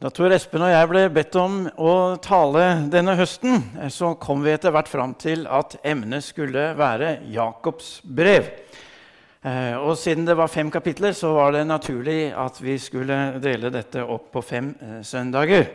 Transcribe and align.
Da 0.00 0.08
Tor 0.08 0.32
Espen 0.32 0.62
og 0.64 0.70
jeg 0.72 0.88
ble 0.88 1.00
bedt 1.12 1.34
om 1.36 1.56
å 1.76 1.94
tale 2.24 2.62
denne 2.88 3.12
høsten, 3.18 3.58
så 3.92 4.14
kom 4.16 4.40
vi 4.40 4.54
etter 4.54 4.72
hvert 4.72 4.88
fram 4.88 5.10
til 5.20 5.42
at 5.44 5.74
emnet 5.84 6.24
skulle 6.24 6.70
være 6.78 7.18
Jakobs 7.28 7.98
brev. 8.08 8.46
Eh, 9.44 9.76
og 9.76 9.98
siden 10.00 10.24
det 10.24 10.38
var 10.40 10.48
fem 10.48 10.70
kapitler, 10.72 11.12
så 11.12 11.34
var 11.36 11.52
det 11.52 11.66
naturlig 11.68 12.30
at 12.32 12.56
vi 12.64 12.78
skulle 12.80 13.18
dele 13.44 13.68
dette 13.74 14.00
opp 14.00 14.30
på 14.32 14.40
fem 14.40 14.70
eh, 14.80 15.02
søndager. 15.04 15.68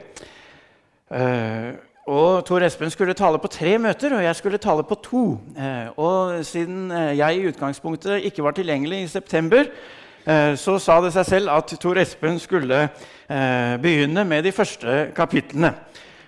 Eh, 1.14 1.70
og 2.10 2.42
Tor 2.50 2.66
Espen 2.66 2.89
skulle 2.89 3.14
tale 3.14 3.38
på 3.38 3.52
tre 3.54 3.76
møter, 3.78 4.18
og 4.18 4.26
jeg 4.26 4.39
skulle 4.42 4.62
tale 4.62 4.88
på 4.89 4.98
to. 5.05 5.23
Og 6.02 6.42
siden 6.50 6.89
jeg 7.14 7.38
i 7.38 7.46
utgangspunktet 7.52 8.26
ikke 8.26 8.46
var 8.46 8.57
tilgjengelig 8.57 9.04
i 9.04 9.14
september, 9.20 9.70
så 10.26 10.80
sa 10.82 10.96
det 11.04 11.12
seg 11.14 11.28
selv 11.30 11.52
at 11.54 11.73
Tor 11.82 12.00
Espen 12.02 12.39
skulle 12.41 12.80
eh, 12.86 13.76
begynne 13.82 14.26
med 14.26 14.44
de 14.48 14.52
første 14.55 15.12
kapitlene. 15.16 15.73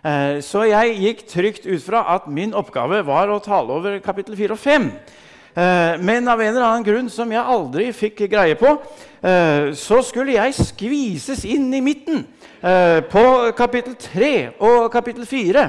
Eh, 0.05 0.40
så 0.45 0.63
jeg 0.70 0.98
gikk 1.02 1.23
trygt 1.31 1.66
ut 1.66 1.84
fra 1.84 2.04
at 2.16 2.27
min 2.31 2.54
oppgave 2.55 3.02
var 3.07 3.31
å 3.34 3.41
tale 3.44 3.73
over 3.73 3.98
kapittel 4.04 4.38
4 4.38 4.55
og 4.55 4.62
5. 4.62 4.91
Eh, 5.57 5.95
men 6.05 6.30
av 6.30 6.41
en 6.41 6.52
eller 6.54 6.68
annen 6.68 6.85
grunn 6.85 7.09
som 7.09 7.31
jeg 7.34 7.41
aldri 7.41 7.90
fikk 7.95 8.27
greie 8.30 8.57
på, 8.59 8.76
eh, 9.26 9.73
så 9.73 10.04
skulle 10.05 10.38
jeg 10.38 10.54
skvises 10.54 11.43
inn 11.49 11.71
i 11.73 11.82
midten 11.82 12.21
eh, 12.62 13.02
på 13.09 13.26
kapittel 13.57 13.98
3 13.98 14.34
og 14.62 14.91
kapittel 14.93 15.26
4. 15.26 15.68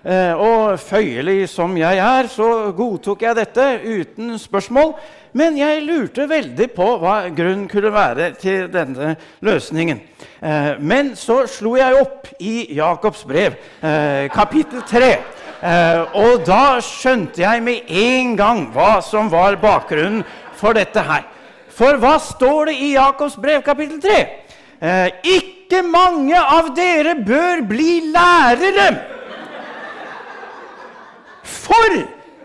Eh, 0.00 0.32
og 0.32 0.78
føyelig 0.80 1.44
som 1.52 1.74
jeg 1.76 1.98
er, 2.00 2.28
så 2.32 2.70
godtok 2.72 3.20
jeg 3.26 3.36
dette 3.36 3.64
uten 3.84 4.38
spørsmål. 4.40 4.94
Men 5.36 5.58
jeg 5.60 5.82
lurte 5.84 6.24
veldig 6.28 6.70
på 6.72 6.86
hva 7.02 7.16
grunnen 7.28 7.66
kunne 7.68 7.92
være 7.92 8.30
til 8.40 8.70
denne 8.72 9.12
løsningen. 9.44 10.00
Eh, 10.40 10.70
men 10.80 11.12
så 11.20 11.42
slo 11.50 11.74
jeg 11.76 12.00
opp 12.00 12.32
i 12.40 12.70
Jakobs 12.78 13.26
brev, 13.28 13.60
eh, 13.82 14.30
kapittel 14.32 14.82
3. 14.88 15.12
Og 16.16 16.46
da 16.48 16.80
skjønte 16.80 17.42
jeg 17.42 17.60
med 17.60 17.90
en 17.92 18.30
gang 18.36 18.62
hva 18.72 19.02
som 19.04 19.28
var 19.28 19.58
bakgrunnen 19.60 20.24
for 20.56 20.72
dette 20.72 21.04
her. 21.04 21.26
For 21.68 22.00
hva 22.00 22.14
står 22.16 22.70
det 22.70 22.78
i 22.80 22.94
Jakobs 22.94 23.36
brev, 23.36 23.60
kapittel 23.60 24.00
3? 24.00 24.16
Ikke 25.36 25.82
mange 25.84 26.40
av 26.40 26.72
dere 26.72 27.12
bør 27.20 27.60
bli 27.68 27.98
lærere. 28.08 29.19
For 31.50 31.96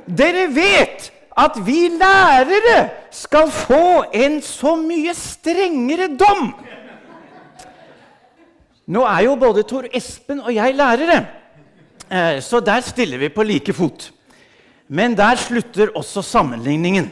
dere 0.05 0.47
vet 0.55 1.11
at 1.37 1.57
vi 1.65 1.89
lærere 1.91 2.89
skal 3.11 3.51
få 3.51 4.05
en 4.15 4.39
så 4.43 4.75
mye 4.79 5.13
strengere 5.17 6.07
dom. 6.17 6.53
Nå 8.85 9.01
er 9.09 9.25
jo 9.25 9.35
både 9.41 9.65
Tor 9.67 9.87
Espen 9.93 10.43
og 10.43 10.53
jeg 10.53 10.75
lærere, 10.77 11.25
eh, 12.11 12.41
så 12.41 12.61
der 12.61 12.85
stiller 12.85 13.17
vi 13.17 13.29
på 13.29 13.43
like 13.43 13.73
fot. 13.73 14.11
Men 14.87 15.17
der 15.17 15.35
slutter 15.35 15.89
også 15.95 16.21
sammenligningen. 16.21 17.11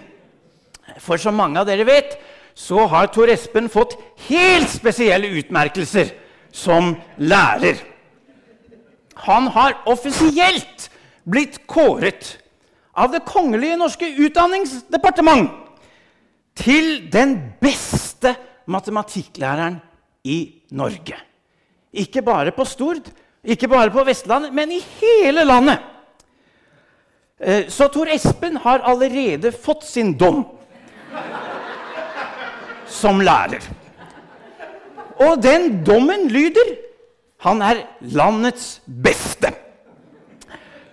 For 1.00 1.18
som 1.18 1.34
mange 1.34 1.60
av 1.60 1.66
dere 1.66 1.86
vet, 1.88 2.18
så 2.54 2.86
har 2.88 3.10
Tor 3.10 3.32
Espen 3.34 3.70
fått 3.70 3.98
helt 4.30 4.70
spesielle 4.70 5.32
utmerkelser 5.40 6.14
som 6.54 6.94
lærer. 7.18 7.82
Han 9.26 9.48
har 9.56 9.82
offisielt 9.90 10.90
blitt 11.24 11.68
kåret 11.68 12.38
av 12.94 13.12
Det 13.12 13.24
kongelige 13.26 13.78
norske 13.78 14.06
utdanningsdepartement 14.06 15.50
til 16.56 17.08
den 17.10 17.36
beste 17.62 18.36
matematikklæreren 18.70 19.80
i 20.24 20.62
Norge. 20.78 21.18
Ikke 21.94 22.22
bare 22.22 22.54
på 22.54 22.66
Stord, 22.66 23.10
ikke 23.44 23.68
bare 23.68 23.90
på 23.92 24.04
Vestlandet, 24.06 24.54
men 24.54 24.72
i 24.72 24.80
hele 25.02 25.44
landet. 25.44 25.82
Eh, 27.40 27.66
så 27.70 27.90
Tor 27.92 28.08
Espen 28.14 28.58
har 28.62 28.86
allerede 28.86 29.52
fått 29.52 29.84
sin 29.84 30.14
dom 30.18 30.46
som 32.88 33.20
lærer. 33.22 33.66
Og 35.22 35.42
den 35.44 35.84
dommen 35.86 36.28
lyder 36.32 36.76
han 37.44 37.62
er 37.62 37.84
landets 38.00 38.78
beste. 38.86 39.52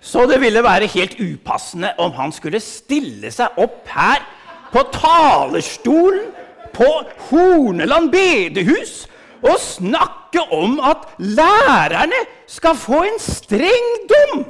Så 0.01 0.25
det 0.25 0.39
ville 0.41 0.63
være 0.65 0.89
helt 0.89 1.19
upassende 1.21 1.93
om 2.01 2.13
han 2.17 2.33
skulle 2.33 2.59
stille 2.63 3.29
seg 3.33 3.57
opp 3.61 3.85
her 3.93 4.23
på 4.71 4.81
talerstolen 4.95 6.31
på 6.73 6.87
Horneland 7.29 8.09
bedehus 8.13 9.03
og 9.41 9.59
snakke 9.61 10.41
om 10.53 10.79
at 10.85 11.05
lærerne 11.19 12.17
skal 12.49 12.77
få 12.77 13.03
en 13.05 13.19
streng 13.21 13.91
dom. 14.09 14.43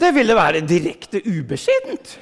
Det 0.00 0.10
ville 0.14 0.34
være 0.34 0.64
direkte 0.66 1.22
ubeskjedent. 1.22 2.16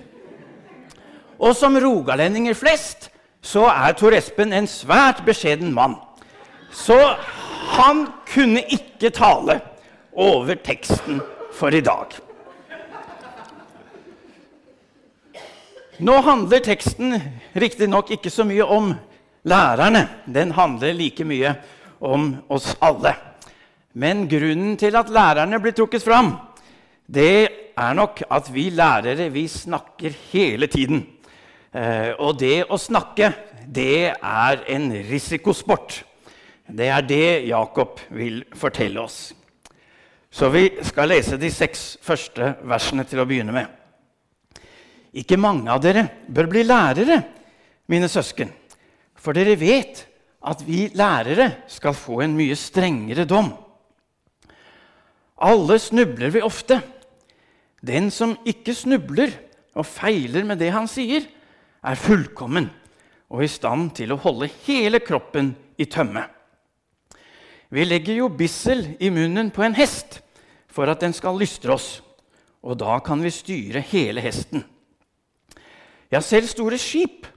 Og 1.40 1.56
som 1.56 1.78
rogalendinger 1.80 2.54
flest 2.54 3.08
så 3.40 3.64
er 3.72 3.96
Tor 3.96 4.12
Espen 4.12 4.52
en 4.52 4.68
svært 4.68 5.22
beskjeden 5.24 5.72
mann. 5.72 5.96
Så 6.72 6.98
han 7.72 8.04
kunne 8.28 8.60
ikke 8.68 9.12
tale 9.16 9.60
over 10.20 10.58
teksten 10.60 11.20
for 11.56 11.74
i 11.74 11.80
dag. 11.84 12.12
Nå 16.00 16.16
handler 16.24 16.62
teksten 16.64 17.16
riktignok 17.60 18.12
ikke 18.16 18.32
så 18.32 18.44
mye 18.48 18.64
om 18.64 18.92
lærerne. 19.48 20.06
Den 20.24 20.52
handler 20.56 20.96
like 20.96 21.24
mye 21.28 21.54
om 22.00 22.34
oss 22.48 22.74
alle. 22.80 23.14
Men 23.92 24.26
grunnen 24.30 24.76
til 24.80 24.96
at 24.96 25.10
lærerne 25.12 25.60
blir 25.60 25.74
trukket 25.76 26.04
fram, 26.04 26.34
det 27.10 27.72
er 27.74 27.96
nok 27.96 28.22
at 28.30 28.52
vi 28.54 28.68
lærere 28.70 29.28
vi 29.32 29.48
snakker 29.48 30.14
hele 30.30 30.68
tiden. 30.70 31.02
Eh, 31.74 32.12
og 32.18 32.38
det 32.38 32.68
å 32.70 32.78
snakke, 32.78 33.32
det 33.66 34.14
er 34.14 34.64
en 34.68 34.88
risikosport. 35.10 36.00
Det 36.70 36.86
er 36.86 37.02
det 37.02 37.26
Jakob 37.50 38.00
vil 38.14 38.44
fortelle 38.54 39.02
oss. 39.02 39.20
Så 40.30 40.48
vi 40.54 40.68
skal 40.86 41.10
lese 41.10 41.38
de 41.40 41.50
seks 41.50 41.96
første 42.04 42.54
versene 42.62 43.04
til 43.08 43.22
å 43.22 43.26
begynne 43.26 43.54
med. 43.54 43.66
Ikke 45.10 45.40
mange 45.40 45.70
av 45.72 45.82
dere 45.82 46.06
bør 46.30 46.46
bli 46.52 46.62
lærere, 46.62 47.18
mine 47.90 48.06
søsken, 48.06 48.52
for 49.18 49.34
dere 49.34 49.58
vet 49.58 50.04
at 50.46 50.62
vi 50.62 50.86
lærere 50.94 51.50
skal 51.68 51.96
få 51.98 52.22
en 52.22 52.36
mye 52.38 52.54
strengere 52.56 53.26
dom. 53.28 53.50
Alle 55.40 55.78
snubler 55.82 56.30
vi 56.30 56.44
ofte. 56.44 56.78
Den 57.82 58.10
som 58.14 58.36
ikke 58.46 58.76
snubler 58.76 59.32
og 59.74 59.88
feiler 59.88 60.44
med 60.46 60.60
det 60.60 60.70
han 60.74 60.88
sier, 60.90 61.24
er 61.80 61.96
fullkommen 61.96 62.68
og 63.30 63.44
i 63.44 63.48
stand 63.50 63.94
til 63.96 64.12
å 64.12 64.20
holde 64.20 64.50
hele 64.66 65.00
kroppen 65.02 65.54
i 65.80 65.86
tømme. 65.90 66.26
Vi 67.70 67.84
legger 67.86 68.18
jo 68.18 68.28
bissel 68.34 68.96
i 68.98 69.10
munnen 69.14 69.52
på 69.54 69.62
en 69.62 69.76
hest 69.78 70.18
for 70.70 70.90
at 70.90 71.02
den 71.02 71.14
skal 71.14 71.38
lystre 71.38 71.74
oss, 71.74 72.00
og 72.62 72.78
da 72.82 72.98
kan 73.04 73.22
vi 73.22 73.30
styre 73.32 73.82
hele 73.92 74.22
hesten. 74.22 74.64
Ja, 76.10 76.18
selv 76.20 76.50
store 76.50 76.78
skip 76.82 77.28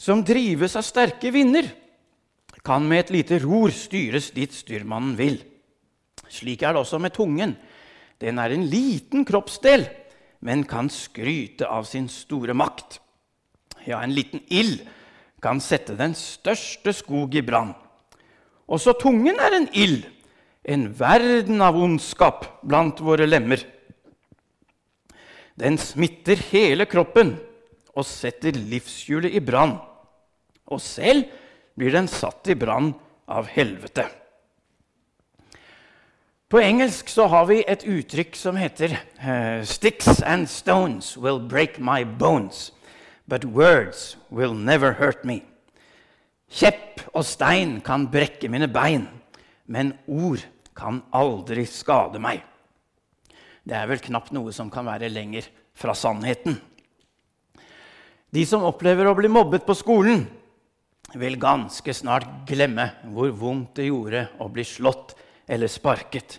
som 0.00 0.24
drives 0.24 0.76
av 0.80 0.86
sterke 0.86 1.30
vinder, 1.32 1.68
kan 2.62 2.84
med 2.86 3.04
et 3.04 3.12
lite 3.16 3.40
ror 3.42 3.72
styres 3.74 4.30
dit 4.32 4.52
styrmannen 4.54 5.16
vil. 5.18 5.40
Slik 6.30 6.62
er 6.62 6.72
det 6.72 6.82
også 6.84 7.00
med 7.02 7.12
tungen. 7.12 7.56
Den 8.22 8.38
er 8.38 8.54
en 8.54 8.64
liten 8.70 9.26
kroppsdel, 9.26 9.84
men 10.40 10.64
kan 10.64 10.88
skryte 10.90 11.66
av 11.66 11.84
sin 11.90 12.08
store 12.08 12.54
makt. 12.54 13.00
Ja, 13.84 13.98
en 14.00 14.14
liten 14.14 14.44
ild 14.48 14.80
kan 15.42 15.60
sette 15.60 15.98
den 15.98 16.14
største 16.14 16.94
skog 16.94 17.34
i 17.34 17.42
brann. 17.42 17.74
Også 18.72 18.94
tungen 18.96 19.36
er 19.36 19.52
en 19.56 19.68
ild, 19.76 20.06
en 20.64 20.86
verden 20.96 21.60
av 21.60 21.76
ondskap 21.76 22.46
blant 22.64 23.02
våre 23.04 23.26
lemmer. 23.28 23.60
Den 25.60 25.76
smitter 25.78 26.40
hele 26.48 26.86
kroppen 26.88 27.34
og 27.92 28.06
setter 28.08 28.56
livshjulet 28.56 29.36
i 29.36 29.42
brann. 29.44 29.76
Og 30.72 30.80
selv 30.80 31.26
blir 31.76 31.92
den 31.92 32.08
satt 32.08 32.48
i 32.48 32.56
brann 32.56 32.94
av 33.28 33.50
helvete. 33.52 34.06
På 36.48 36.60
engelsk 36.60 37.08
så 37.08 37.26
har 37.32 37.46
vi 37.48 37.62
et 37.64 37.84
uttrykk 37.88 38.36
som 38.36 38.56
heter 38.60 38.96
uh, 39.20 39.64
'Sticks 39.64 40.20
and 40.20 40.48
stones 40.48 41.16
will 41.16 41.40
break 41.40 41.78
my 41.78 42.04
bones, 42.04 42.72
but 43.28 43.44
words 43.44 44.18
will 44.30 44.54
never 44.54 44.92
hurt 44.92 45.24
me'. 45.24 45.51
Kjepp 46.52 47.06
og 47.16 47.24
stein 47.24 47.78
kan 47.84 48.04
brekke 48.12 48.50
mine 48.52 48.68
bein, 48.68 49.06
men 49.64 49.94
ord 50.04 50.42
kan 50.76 51.00
aldri 51.14 51.64
skade 51.68 52.20
meg. 52.20 52.42
Det 53.64 53.76
er 53.78 53.88
vel 53.88 54.02
knapt 54.02 54.34
noe 54.34 54.52
som 54.52 54.70
kan 54.72 54.84
være 54.88 55.10
lenger 55.12 55.46
fra 55.78 55.94
sannheten. 55.96 56.58
De 58.32 58.44
som 58.48 58.64
opplever 58.64 59.08
å 59.08 59.16
bli 59.16 59.30
mobbet 59.32 59.64
på 59.68 59.76
skolen, 59.76 60.24
vil 61.12 61.36
ganske 61.36 61.92
snart 61.92 62.28
glemme 62.48 62.86
hvor 63.12 63.32
vondt 63.36 63.76
det 63.76 63.90
gjorde 63.90 64.26
å 64.40 64.48
bli 64.52 64.64
slått 64.64 65.12
eller 65.44 65.68
sparket. 65.68 66.38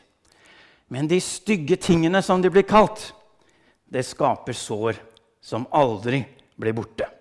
Men 0.90 1.10
de 1.10 1.20
stygge 1.22 1.78
tingene 1.78 2.22
som 2.26 2.42
de 2.42 2.50
blir 2.54 2.66
kalt, 2.66 3.12
det 3.86 4.06
skaper 4.06 4.58
sår 4.58 4.98
som 5.44 5.68
aldri 5.70 6.24
blir 6.58 6.74
borte. 6.74 7.13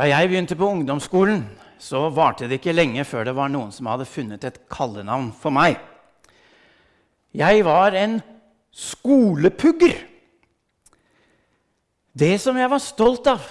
Da 0.00 0.06
jeg 0.08 0.30
begynte 0.30 0.56
på 0.56 0.64
ungdomsskolen, 0.64 1.42
så 1.76 2.06
varte 2.16 2.46
det 2.48 2.56
ikke 2.56 2.72
lenge 2.72 3.02
før 3.04 3.26
det 3.28 3.34
var 3.36 3.50
noen 3.52 3.68
som 3.68 3.90
hadde 3.90 4.06
funnet 4.08 4.46
et 4.48 4.54
kallenavn 4.72 5.26
for 5.36 5.52
meg. 5.52 5.74
Jeg 7.36 7.60
var 7.66 7.92
en 8.00 8.14
skolepugger. 8.72 9.98
Det 12.16 12.30
som 12.40 12.56
jeg 12.56 12.70
var 12.72 12.80
stolt 12.80 13.28
av, 13.28 13.44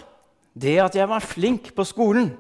det 0.58 0.74
at 0.82 0.98
jeg 0.98 1.12
var 1.12 1.22
flink 1.22 1.70
på 1.78 1.86
skolen, 1.86 2.32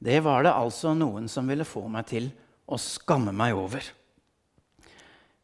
det 0.00 0.22
var 0.24 0.48
det 0.48 0.56
altså 0.56 0.94
noen 0.96 1.28
som 1.28 1.52
ville 1.52 1.68
få 1.68 1.84
meg 1.84 2.08
til 2.08 2.30
å 2.64 2.80
skamme 2.80 3.36
meg 3.36 3.60
over. 3.60 3.92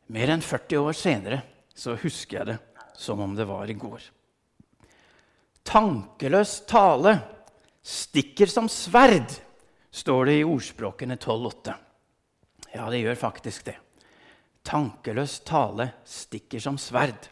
Mer 0.09 0.33
enn 0.39 0.49
40 0.49 0.89
år 0.89 0.97
senere 0.97 1.43
så 1.77 1.99
husker 2.01 2.41
jeg 2.41 2.55
det 2.55 2.59
som 2.97 3.21
om 3.21 3.37
det 3.37 3.45
var 3.45 3.69
i 3.69 3.77
går. 3.77 4.01
Tankeløs 5.69 6.63
tale 6.65 7.19
stikker 7.85 8.49
som 8.51 8.69
sverd, 8.73 9.29
står 9.95 10.31
det 10.31 10.39
i 10.41 10.47
ordspråkene 10.49 11.19
12,8. 11.21 11.75
Ja, 12.75 12.89
det 12.91 13.05
gjør 13.05 13.21
faktisk 13.21 13.69
det. 13.69 13.77
Tankeløs 14.65 15.39
tale 15.47 15.91
stikker 16.09 16.63
som 16.65 16.79
sverd. 16.81 17.29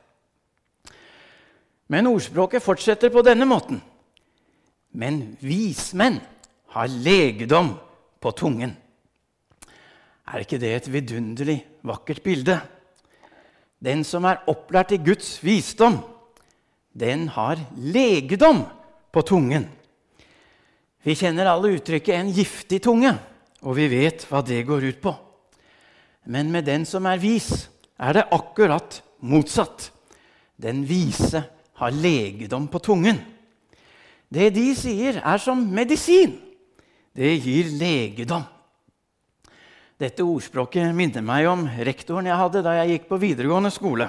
Men 1.91 2.07
ordspråket 2.09 2.63
fortsetter 2.63 3.11
på 3.13 3.25
denne 3.25 3.49
måten. 3.49 3.81
Men 4.93 5.35
vismenn 5.41 6.21
har 6.77 6.93
legedom 6.93 7.73
på 8.21 8.33
tungen. 8.37 8.77
Er 10.29 10.45
ikke 10.45 10.61
det 10.61 10.71
et 10.77 10.93
vidunderlig 10.93 11.59
vakkert 11.85 12.23
bilde? 12.25 12.61
Den 13.83 14.05
som 14.07 14.29
er 14.29 14.45
opplært 14.49 14.95
i 14.95 15.01
Guds 15.03 15.41
visdom, 15.43 15.99
den 16.93 17.27
har 17.35 17.59
legedom 17.75 18.63
på 19.13 19.25
tungen. 19.27 19.67
Vi 21.03 21.17
kjenner 21.19 21.51
alle 21.51 21.75
uttrykket 21.77 22.15
'en 22.15 22.31
giftig 22.31 22.83
tunge', 22.83 23.19
og 23.63 23.75
vi 23.75 23.89
vet 23.89 24.27
hva 24.31 24.43
det 24.43 24.63
går 24.67 24.85
ut 24.85 25.01
på. 25.01 25.15
Men 26.27 26.53
med 26.53 26.65
den 26.65 26.85
som 26.85 27.07
er 27.07 27.19
vis, 27.19 27.69
er 27.99 28.13
det 28.13 28.31
akkurat 28.31 29.03
motsatt. 29.21 29.91
Den 30.57 30.85
vise 30.87 31.45
har 31.75 31.91
legedom 31.91 32.69
på 32.69 32.79
tungen. 32.79 33.19
Det 34.31 34.55
de 34.55 34.75
sier, 34.75 35.21
er 35.25 35.39
som 35.39 35.59
medisin. 35.59 36.39
Det 37.15 37.35
gir 37.43 37.65
legedom. 37.65 38.45
Dette 39.99 40.23
ordspråket 40.23 40.95
minner 40.95 41.23
meg 41.23 41.47
om 41.47 41.67
rektoren 41.67 42.27
jeg 42.27 42.39
hadde 42.39 42.63
da 42.63 42.79
jeg 42.81 42.95
gikk 42.95 43.09
på 43.11 43.21
videregående 43.23 43.71
skole. 43.71 44.09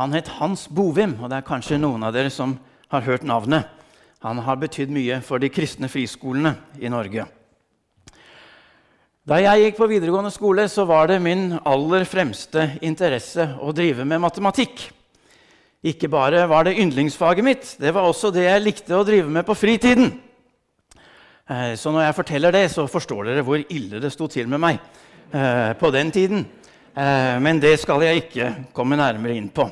Han 0.00 0.12
het 0.12 0.28
Hans 0.40 0.66
Bovim, 0.66 1.14
og 1.22 1.30
det 1.30 1.38
er 1.38 1.46
kanskje 1.46 1.78
noen 1.78 2.02
av 2.02 2.12
dere 2.16 2.32
som 2.32 2.56
har 2.88 3.04
hørt 3.06 3.22
navnet. 3.22 3.68
Han 4.24 4.40
har 4.40 4.56
betydd 4.56 4.92
mye 4.92 5.18
for 5.20 5.42
de 5.42 5.50
kristne 5.52 5.88
friskolene 5.92 6.54
i 6.80 6.88
Norge. 6.88 7.26
Da 9.24 9.36
jeg 9.40 9.66
gikk 9.66 9.78
på 9.80 9.88
videregående 9.88 10.32
skole, 10.32 10.64
så 10.68 10.86
var 10.88 11.10
det 11.10 11.20
min 11.24 11.50
aller 11.64 12.06
fremste 12.08 12.70
interesse 12.84 13.44
å 13.60 13.72
drive 13.76 14.04
med 14.08 14.22
matematikk. 14.24 14.86
Ikke 15.84 16.08
bare 16.12 16.46
var 16.48 16.64
det 16.64 16.78
yndlingsfaget 16.80 17.44
mitt, 17.44 17.74
det 17.80 17.92
var 17.92 18.08
også 18.08 18.30
det 18.32 18.46
jeg 18.46 18.64
likte 18.64 18.96
å 18.96 19.04
drive 19.04 19.28
med 19.28 19.44
på 19.44 19.56
fritiden. 19.56 20.14
Eh, 21.44 21.74
så 21.76 21.92
når 21.92 22.06
jeg 22.06 22.16
forteller 22.16 22.56
det, 22.56 22.64
så 22.72 22.86
forstår 22.88 23.28
dere 23.28 23.44
hvor 23.44 23.60
ille 23.60 24.00
det 24.00 24.12
sto 24.12 24.28
til 24.32 24.48
med 24.48 24.62
meg 24.64 24.80
eh, 25.36 25.76
på 25.76 25.92
den 25.92 26.12
tiden. 26.12 26.46
Eh, 26.96 27.36
men 27.44 27.60
det 27.60 27.76
skal 27.82 28.00
jeg 28.06 28.24
ikke 28.24 28.50
komme 28.72 28.96
nærmere 28.96 29.36
inn 29.36 29.52
på. 29.52 29.68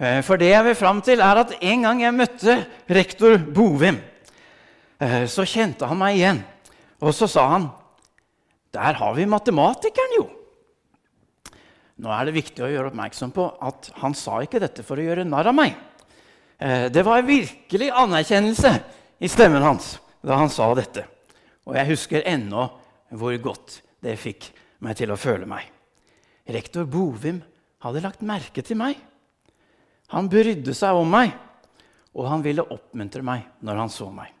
For 0.00 0.40
det 0.40 0.48
jeg 0.48 0.64
vil 0.64 0.76
fram 0.78 1.02
til, 1.04 1.20
er 1.20 1.42
at 1.42 1.50
en 1.60 1.82
gang 1.84 1.98
jeg 2.00 2.16
møtte 2.16 2.54
rektor 2.88 3.34
Bovim, 3.36 3.98
så 5.28 5.44
kjente 5.44 5.84
han 5.84 6.00
meg 6.00 6.16
igjen. 6.16 6.40
Og 7.04 7.12
så 7.12 7.28
sa 7.28 7.44
han 7.52 7.66
der 8.72 8.96
har 8.96 9.14
vi 9.14 9.26
matematikeren, 9.26 10.16
jo! 10.16 10.26
Nå 12.00 12.12
er 12.14 12.28
det 12.28 12.36
viktig 12.38 12.62
å 12.64 12.70
gjøre 12.70 12.92
oppmerksom 12.92 13.32
på 13.34 13.44
at 13.66 13.90
han 14.00 14.14
sa 14.16 14.38
ikke 14.44 14.60
dette 14.62 14.84
for 14.86 15.00
å 15.00 15.04
gjøre 15.04 15.26
narr 15.28 15.50
av 15.50 15.56
meg. 15.56 15.74
Eh, 16.56 16.86
det 16.92 17.02
var 17.04 17.26
virkelig 17.26 17.90
anerkjennelse 17.90 18.72
i 19.20 19.28
stemmen 19.28 19.64
hans 19.64 19.98
da 20.24 20.38
han 20.40 20.52
sa 20.52 20.70
dette. 20.78 21.04
Og 21.68 21.76
jeg 21.76 21.90
husker 21.90 22.24
ennå 22.30 22.70
hvor 23.20 23.36
godt 23.42 23.80
det 24.00 24.16
fikk 24.20 24.48
meg 24.86 24.96
til 24.96 25.12
å 25.12 25.18
føle 25.20 25.48
meg. 25.50 25.66
Rektor 26.48 26.86
Bovim 26.88 27.42
hadde 27.84 28.04
lagt 28.06 28.24
merke 28.24 28.64
til 28.64 28.78
meg. 28.80 28.96
Han 30.10 30.28
brydde 30.30 30.74
seg 30.74 30.98
om 30.98 31.10
meg, 31.10 31.32
og 32.18 32.26
han 32.26 32.42
ville 32.42 32.66
oppmuntre 32.66 33.22
meg 33.22 33.46
når 33.62 33.84
han 33.84 33.92
så 33.92 34.08
meg. 34.10 34.32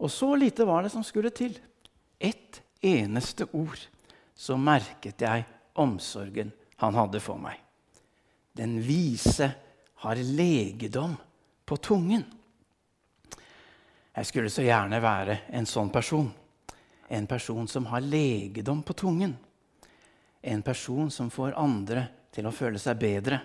Og 0.00 0.12
så 0.12 0.34
lite 0.36 0.66
var 0.68 0.84
det 0.84 0.92
som 0.92 1.04
skulle 1.04 1.32
til. 1.32 1.54
Ett 2.18 2.60
eneste 2.84 3.46
ord, 3.56 3.80
så 4.34 4.56
merket 4.60 5.24
jeg 5.24 5.46
omsorgen 5.80 6.52
han 6.80 6.96
hadde 6.96 7.20
for 7.20 7.40
meg. 7.40 7.56
Den 8.52 8.78
vise 8.84 9.50
har 10.04 10.20
legedom 10.20 11.14
på 11.64 11.76
tungen. 11.76 12.24
Jeg 14.16 14.28
skulle 14.28 14.52
så 14.52 14.64
gjerne 14.64 15.00
være 15.00 15.36
en 15.56 15.68
sånn 15.68 15.92
person. 15.92 16.28
En 17.08 17.28
person 17.28 17.68
som 17.68 17.86
har 17.88 18.04
legedom 18.04 18.82
på 18.84 18.96
tungen. 18.96 19.32
En 20.40 20.62
person 20.62 21.10
som 21.12 21.30
får 21.32 21.56
andre 21.60 22.06
til 22.32 22.48
å 22.48 22.54
føle 22.54 22.80
seg 22.80 23.00
bedre 23.00 23.40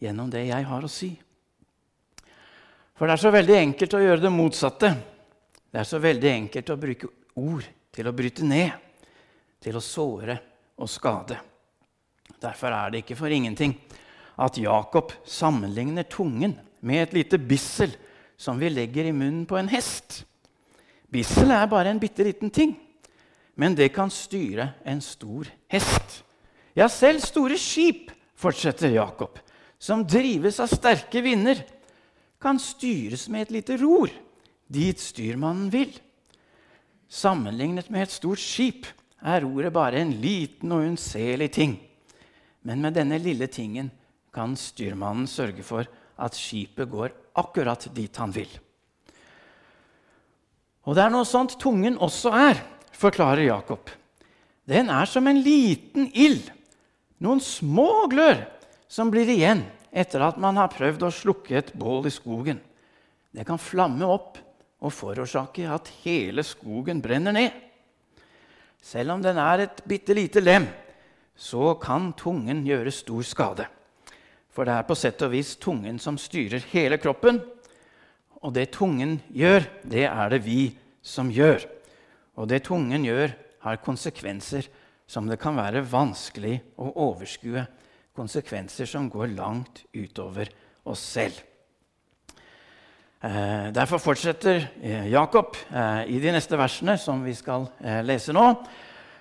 gjennom 0.00 0.30
det 0.30 0.46
jeg 0.48 0.66
har 0.68 0.84
å 0.84 0.90
si. 0.90 1.12
For 2.94 3.06
det 3.06 3.16
er 3.16 3.22
så 3.24 3.32
veldig 3.34 3.56
enkelt 3.58 3.96
å 3.96 4.02
gjøre 4.02 4.22
det 4.22 4.32
motsatte. 4.32 4.90
Det 5.70 5.80
er 5.82 5.88
så 5.88 5.98
veldig 6.02 6.30
enkelt 6.30 6.70
å 6.70 6.78
bruke 6.78 7.10
ord 7.42 7.66
til 7.94 8.06
å 8.06 8.14
bryte 8.14 8.46
ned, 8.46 8.70
til 9.62 9.78
å 9.78 9.82
såre 9.82 10.38
og 10.78 10.90
skade. 10.90 11.40
Derfor 12.40 12.74
er 12.74 12.92
det 12.92 13.02
ikke 13.02 13.18
for 13.18 13.32
ingenting 13.32 13.74
at 14.38 14.58
Jakob 14.58 15.12
sammenligner 15.26 16.06
tungen 16.10 16.56
med 16.84 17.02
et 17.02 17.16
lite 17.16 17.38
bissel 17.38 17.94
som 18.36 18.58
vi 18.58 18.70
legger 18.70 19.08
i 19.08 19.14
munnen 19.14 19.46
på 19.46 19.58
en 19.58 19.70
hest. 19.70 20.22
Bissel 21.10 21.52
er 21.54 21.70
bare 21.70 21.92
en 21.94 22.02
bitte 22.02 22.26
liten 22.26 22.50
ting, 22.50 22.74
men 23.54 23.76
det 23.78 23.92
kan 23.94 24.10
styre 24.10 24.72
en 24.84 25.02
stor 25.02 25.48
hest. 25.70 26.22
Ja, 26.74 26.88
selv 26.90 27.22
store 27.22 27.58
skip, 27.60 28.10
fortsetter 28.34 28.90
Jakob, 28.90 29.38
som 29.84 30.06
drives 30.08 30.56
av 30.64 30.70
sterke 30.72 31.20
vinder, 31.20 31.58
kan 32.40 32.56
styres 32.60 33.26
med 33.28 33.46
et 33.46 33.56
lite 33.58 33.76
ror 33.80 34.12
dit 34.72 35.00
styrmannen 35.00 35.68
vil. 35.72 35.92
Sammenlignet 37.08 37.90
med 37.92 38.06
et 38.06 38.14
stort 38.14 38.40
skip 38.40 38.88
er 39.20 39.44
roret 39.44 39.74
bare 39.74 40.00
en 40.00 40.14
liten 40.22 40.72
og 40.72 40.86
unnselig 40.86 41.50
ting. 41.52 41.76
Men 42.64 42.80
med 42.80 42.96
denne 42.96 43.20
lille 43.20 43.48
tingen 43.52 43.90
kan 44.34 44.56
styrmannen 44.56 45.28
sørge 45.30 45.64
for 45.66 45.88
at 46.16 46.36
skipet 46.38 46.88
går 46.88 47.12
akkurat 47.36 47.84
dit 47.92 48.16
han 48.16 48.32
vil. 48.32 48.48
Og 50.84 50.96
det 50.96 51.04
er 51.04 51.12
noe 51.12 51.28
sånt 51.28 51.58
tungen 51.60 52.00
også 52.00 52.32
er, 52.32 52.64
forklarer 52.96 53.50
Jakob. 53.50 53.92
Den 54.64 54.88
er 54.88 55.08
som 55.08 55.28
en 55.28 55.44
liten 55.44 56.08
ild, 56.16 56.48
noen 57.20 57.40
små 57.44 58.06
glør, 58.12 58.46
som 58.88 59.10
blir 59.12 59.28
igjen 59.28 59.64
etter 59.94 60.24
at 60.26 60.40
man 60.42 60.58
har 60.58 60.72
prøvd 60.74 61.06
å 61.06 61.12
slukke 61.14 61.54
et 61.60 61.70
bål 61.78 62.08
i 62.10 62.12
skogen. 62.12 62.58
Det 63.34 63.46
kan 63.46 63.60
flamme 63.62 64.06
opp 64.10 64.40
og 64.84 64.92
forårsake 64.92 65.68
at 65.70 65.90
hele 66.02 66.42
skogen 66.46 67.00
brenner 67.02 67.34
ned. 67.34 67.54
Selv 68.84 69.14
om 69.14 69.22
den 69.22 69.38
er 69.40 69.64
et 69.64 69.80
bitte 69.88 70.16
lite 70.16 70.42
lem, 70.42 70.66
så 71.34 71.72
kan 71.80 72.12
tungen 72.18 72.62
gjøre 72.66 72.92
stor 72.94 73.24
skade. 73.26 73.66
For 74.54 74.66
det 74.66 74.74
er 74.76 74.86
på 74.86 74.96
sett 74.98 75.22
og 75.26 75.32
vis 75.32 75.54
tungen 75.58 75.96
som 75.98 76.18
styrer 76.20 76.62
hele 76.70 76.98
kroppen. 77.02 77.40
Og 78.44 78.52
det 78.54 78.68
tungen 78.76 79.16
gjør, 79.34 79.64
det 79.82 80.04
er 80.10 80.30
det 80.30 80.42
vi 80.44 80.74
som 81.02 81.30
gjør. 81.32 81.64
Og 82.38 82.50
det 82.50 82.64
tungen 82.68 83.06
gjør, 83.06 83.32
har 83.64 83.80
konsekvenser 83.80 84.66
som 85.08 85.24
det 85.26 85.38
kan 85.40 85.56
være 85.56 85.80
vanskelig 85.88 86.58
å 86.76 86.90
overskue. 87.06 87.64
Konsekvenser 88.14 88.86
som 88.86 89.08
går 89.10 89.32
langt 89.34 89.82
utover 89.94 90.50
oss 90.86 91.02
selv. 91.16 91.40
Eh, 93.24 93.70
derfor 93.74 93.98
fortsetter 93.98 94.66
eh, 94.82 95.06
Jakob 95.10 95.56
eh, 95.72 96.04
i 96.12 96.18
de 96.20 96.32
neste 96.34 96.58
versene, 96.60 96.98
som 97.00 97.22
vi 97.24 97.32
skal 97.34 97.66
lese 98.04 98.34
nå. 98.36 98.44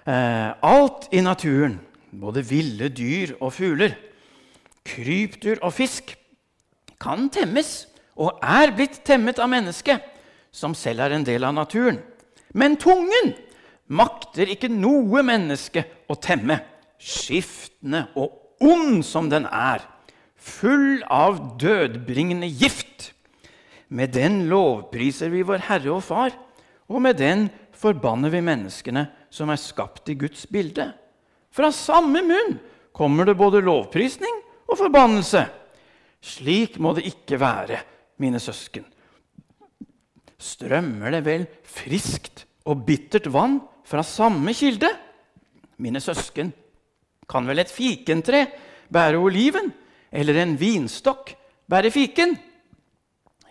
Alt 0.03 1.07
i 1.15 1.21
naturen, 1.23 1.77
både 2.11 2.41
ville 2.43 2.89
dyr 2.91 3.37
og 3.39 3.53
fugler, 3.55 3.95
krypdyr 4.83 5.61
og 5.63 5.71
fisk, 5.77 6.11
kan 6.99 7.29
temmes 7.31 7.85
og 8.19 8.43
er 8.43 8.75
blitt 8.75 8.99
temmet 9.07 9.39
av 9.39 9.47
mennesket, 9.51 10.03
som 10.51 10.75
selv 10.75 11.05
er 11.05 11.15
en 11.15 11.23
del 11.23 11.47
av 11.47 11.55
naturen. 11.55 12.01
Men 12.51 12.75
tungen 12.75 13.31
makter 13.87 14.51
ikke 14.51 14.67
noe 14.67 15.23
menneske 15.23 15.85
å 16.11 16.19
temme, 16.19 16.59
skiftende 16.99 18.09
og 18.19 18.42
ond 18.63 19.03
som 19.05 19.29
den 19.31 19.45
er, 19.49 19.83
full 20.35 21.03
av 21.11 21.59
dødbringende 21.61 22.47
gift. 22.47 23.11
Med 23.93 24.15
den 24.15 24.45
lovpriser 24.49 25.31
vi 25.33 25.43
vår 25.45 25.67
Herre 25.67 25.93
og 25.97 26.03
Far, 26.07 26.33
og 26.89 27.03
med 27.03 27.19
den 27.19 27.47
forbanner 27.77 28.31
vi 28.33 28.41
menneskene 28.43 29.07
som 29.33 29.51
er 29.51 29.61
skapt 29.61 30.09
i 30.11 30.17
Guds 30.19 30.45
bilde. 30.49 30.91
Fra 31.53 31.69
samme 31.73 32.23
munn 32.25 32.57
kommer 32.95 33.27
det 33.27 33.37
både 33.37 33.61
lovprisning 33.65 34.41
og 34.69 34.79
forbannelse. 34.79 35.45
Slik 36.23 36.79
må 36.81 36.93
det 36.97 37.05
ikke 37.09 37.39
være, 37.41 37.81
mine 38.21 38.39
søsken. 38.39 38.85
Strømmer 40.39 41.13
det 41.15 41.23
vel 41.25 41.45
friskt 41.67 42.45
og 42.69 42.85
bittert 42.87 43.29
vann 43.33 43.59
fra 43.87 44.03
samme 44.05 44.53
kilde? 44.55 44.89
Mine 45.81 45.99
søsken, 46.03 46.53
kan 47.29 47.47
vel 47.47 47.63
et 47.63 47.71
fikentre 47.71 48.45
bære 48.93 49.19
oliven, 49.19 49.71
eller 50.13 50.41
en 50.41 50.57
vinstokk 50.59 51.33
bære 51.69 51.91
fiken? 51.93 52.35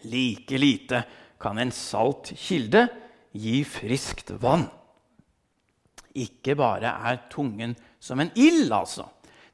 Like 0.05 0.59
lite 0.59 1.02
kan 1.43 1.59
en 1.59 1.73
salt 1.75 2.33
kilde 2.38 2.87
gi 3.33 3.62
friskt 3.67 4.35
vann. 4.43 4.69
Ikke 6.14 6.55
bare 6.59 6.93
er 7.09 7.25
tungen 7.33 7.75
som 8.02 8.21
en 8.21 8.31
ild, 8.37 8.73
altså. 8.73 9.07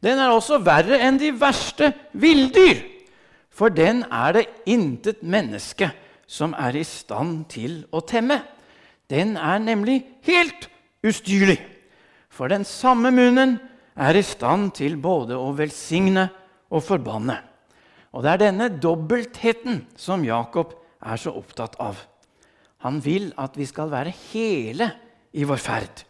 Den 0.03 0.19
er 0.19 0.31
også 0.31 0.61
verre 0.63 0.99
enn 1.03 1.19
de 1.19 1.33
verste 1.35 1.93
villdyr. 2.13 2.83
For 3.51 3.75
den 3.75 4.05
er 4.15 4.37
det 4.37 4.47
intet 4.71 5.23
menneske 5.23 5.91
som 6.31 6.55
er 6.55 6.77
i 6.79 6.85
stand 6.87 7.49
til 7.51 7.81
å 7.91 8.03
temme. 8.07 8.39
Den 9.11 9.37
er 9.41 9.59
nemlig 9.59 10.03
helt 10.29 10.69
ustyrlig. 11.03 11.59
For 12.29 12.51
den 12.53 12.67
samme 12.69 13.11
munnen 13.11 13.57
er 13.99 14.19
i 14.19 14.25
stand 14.25 14.73
til 14.79 14.97
både 15.03 15.37
å 15.39 15.51
velsigne 15.59 16.29
og 16.71 16.85
forbanne. 16.87 17.37
Og 18.15 18.25
det 18.25 18.33
er 18.33 18.43
denne 18.47 18.69
dobbeltheten 18.81 19.83
som 19.99 20.25
Jakob 20.25 20.73
er 21.03 21.21
så 21.21 21.35
opptatt 21.37 21.77
av. 21.83 21.99
Han 22.87 23.01
vil 23.03 23.33
at 23.39 23.59
vi 23.59 23.67
skal 23.67 23.91
være 23.91 24.15
hele 24.31 24.91
i 25.35 25.45
vår 25.47 25.61
ferd, 25.61 26.05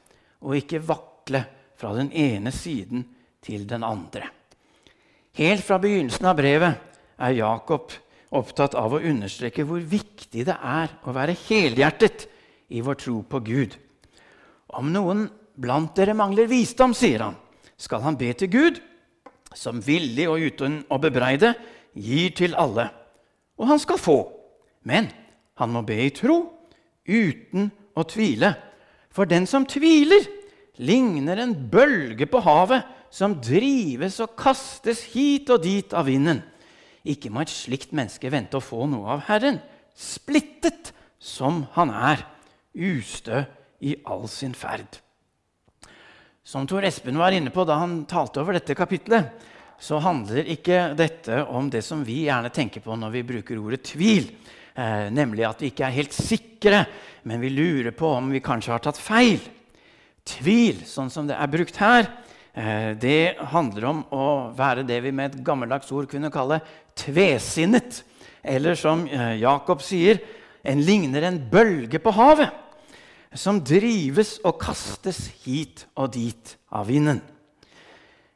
og 0.44 0.58
ikke 0.58 0.84
vakle 0.84 1.42
fra 1.78 1.94
den 1.96 2.12
ene 2.12 2.52
siden 2.54 3.06
til 3.44 3.64
den 3.68 3.86
andre. 3.86 4.28
Helt 5.38 5.64
fra 5.64 5.78
begynnelsen 5.80 6.28
av 6.28 6.36
brevet 6.38 7.00
er 7.18 7.36
Jakob 7.38 7.94
opptatt 8.34 8.74
av 8.76 8.94
å 8.94 9.00
understreke 9.00 9.64
hvor 9.64 9.80
viktig 9.80 10.44
det 10.44 10.54
er 10.54 10.92
å 11.08 11.14
være 11.16 11.36
helhjertet 11.46 12.26
i 12.74 12.82
vår 12.84 12.98
tro 13.00 13.20
på 13.24 13.40
Gud. 13.46 13.76
Om 14.76 14.90
noen 14.92 15.28
blant 15.58 15.94
dere 15.96 16.14
mangler 16.18 16.50
visdom, 16.50 16.92
sier 16.94 17.24
han, 17.24 17.38
skal 17.78 18.02
han 18.04 18.18
be 18.18 18.32
til 18.36 18.50
Gud, 18.52 18.80
som 19.54 19.80
villig 19.80 20.26
og 20.28 20.42
uten 20.42 20.82
å 20.90 20.98
bebreide 21.00 21.54
gir 21.96 22.34
til 22.36 22.56
alle. 22.58 22.88
Og 23.58 23.70
han 23.70 23.80
skal 23.82 24.00
få. 24.00 24.18
Men 24.86 25.08
han 25.58 25.72
må 25.74 25.82
be 25.86 25.96
i 26.04 26.12
tro, 26.14 26.42
uten 27.08 27.70
å 27.98 28.04
tvile. 28.06 28.52
For 29.10 29.28
den 29.28 29.48
som 29.50 29.66
tviler, 29.66 30.26
ligner 30.78 31.40
en 31.42 31.56
bølge 31.70 32.28
på 32.30 32.42
havet 32.44 32.86
som 33.10 33.38
drives 33.42 34.20
og 34.22 34.36
kastes 34.38 35.02
hit 35.14 35.50
og 35.50 35.64
dit 35.64 35.94
av 35.96 36.06
vinden. 36.06 36.42
Ikke 37.08 37.32
må 37.32 37.42
et 37.42 37.52
slikt 37.52 37.94
menneske 37.96 38.30
vente 38.30 38.58
å 38.58 38.64
få 38.64 38.86
noe 38.90 39.16
av 39.16 39.24
Herren, 39.30 39.58
splittet 39.96 40.92
som 41.18 41.64
han 41.74 41.90
er, 41.90 42.22
ustø 42.74 43.42
i 43.82 43.96
all 44.06 44.28
sin 44.30 44.54
ferd. 44.54 45.00
Som 46.48 46.64
Tor 46.64 46.86
Espen 46.88 47.18
var 47.20 47.34
inne 47.36 47.52
på 47.52 47.66
da 47.68 47.76
han 47.82 48.06
talte 48.08 48.40
over 48.40 48.56
dette 48.56 48.76
kapitlet, 48.78 49.28
så 49.76 50.00
handler 50.00 50.48
ikke 50.48 50.94
dette 50.96 51.42
om 51.52 51.68
det 51.68 51.82
som 51.84 52.00
vi 52.06 52.22
gjerne 52.24 52.48
tenker 52.54 52.80
på 52.82 52.96
når 52.96 53.12
vi 53.18 53.26
bruker 53.28 53.60
ordet 53.60 53.82
tvil, 53.90 54.30
eh, 54.72 55.10
nemlig 55.12 55.44
at 55.44 55.60
vi 55.60 55.68
ikke 55.68 55.84
er 55.86 55.98
helt 55.98 56.16
sikre, 56.16 56.86
men 57.28 57.44
vi 57.44 57.52
lurer 57.52 57.92
på 57.92 58.14
om 58.16 58.32
vi 58.32 58.40
kanskje 58.40 58.72
har 58.72 58.82
tatt 58.82 58.96
feil. 58.96 59.44
Tvil, 60.24 60.80
sånn 60.88 61.12
som 61.12 61.28
det 61.28 61.36
er 61.36 61.52
brukt 61.52 61.76
her, 61.84 62.08
Eh, 62.58 62.94
det 62.98 63.36
handler 63.52 63.84
om 63.86 64.00
å 64.10 64.26
være 64.56 64.82
det 64.86 64.98
vi 65.04 65.12
med 65.14 65.30
et 65.30 65.42
gammeldags 65.46 65.90
ord 65.94 66.08
kunne 66.10 66.32
kalle 66.34 66.58
tvesinnet. 66.98 68.02
Eller 68.42 68.78
som 68.78 69.04
eh, 69.06 69.36
Jakob 69.38 69.82
sier, 69.84 70.18
en 70.66 70.82
ligner 70.82 71.28
en 71.28 71.38
bølge 71.52 72.00
på 72.02 72.14
havet. 72.16 72.50
Som 73.36 73.60
drives 73.64 74.38
og 74.46 74.56
kastes 74.60 75.26
hit 75.44 75.84
og 75.98 76.12
dit 76.14 76.54
av 76.72 76.88
vinden. 76.88 77.20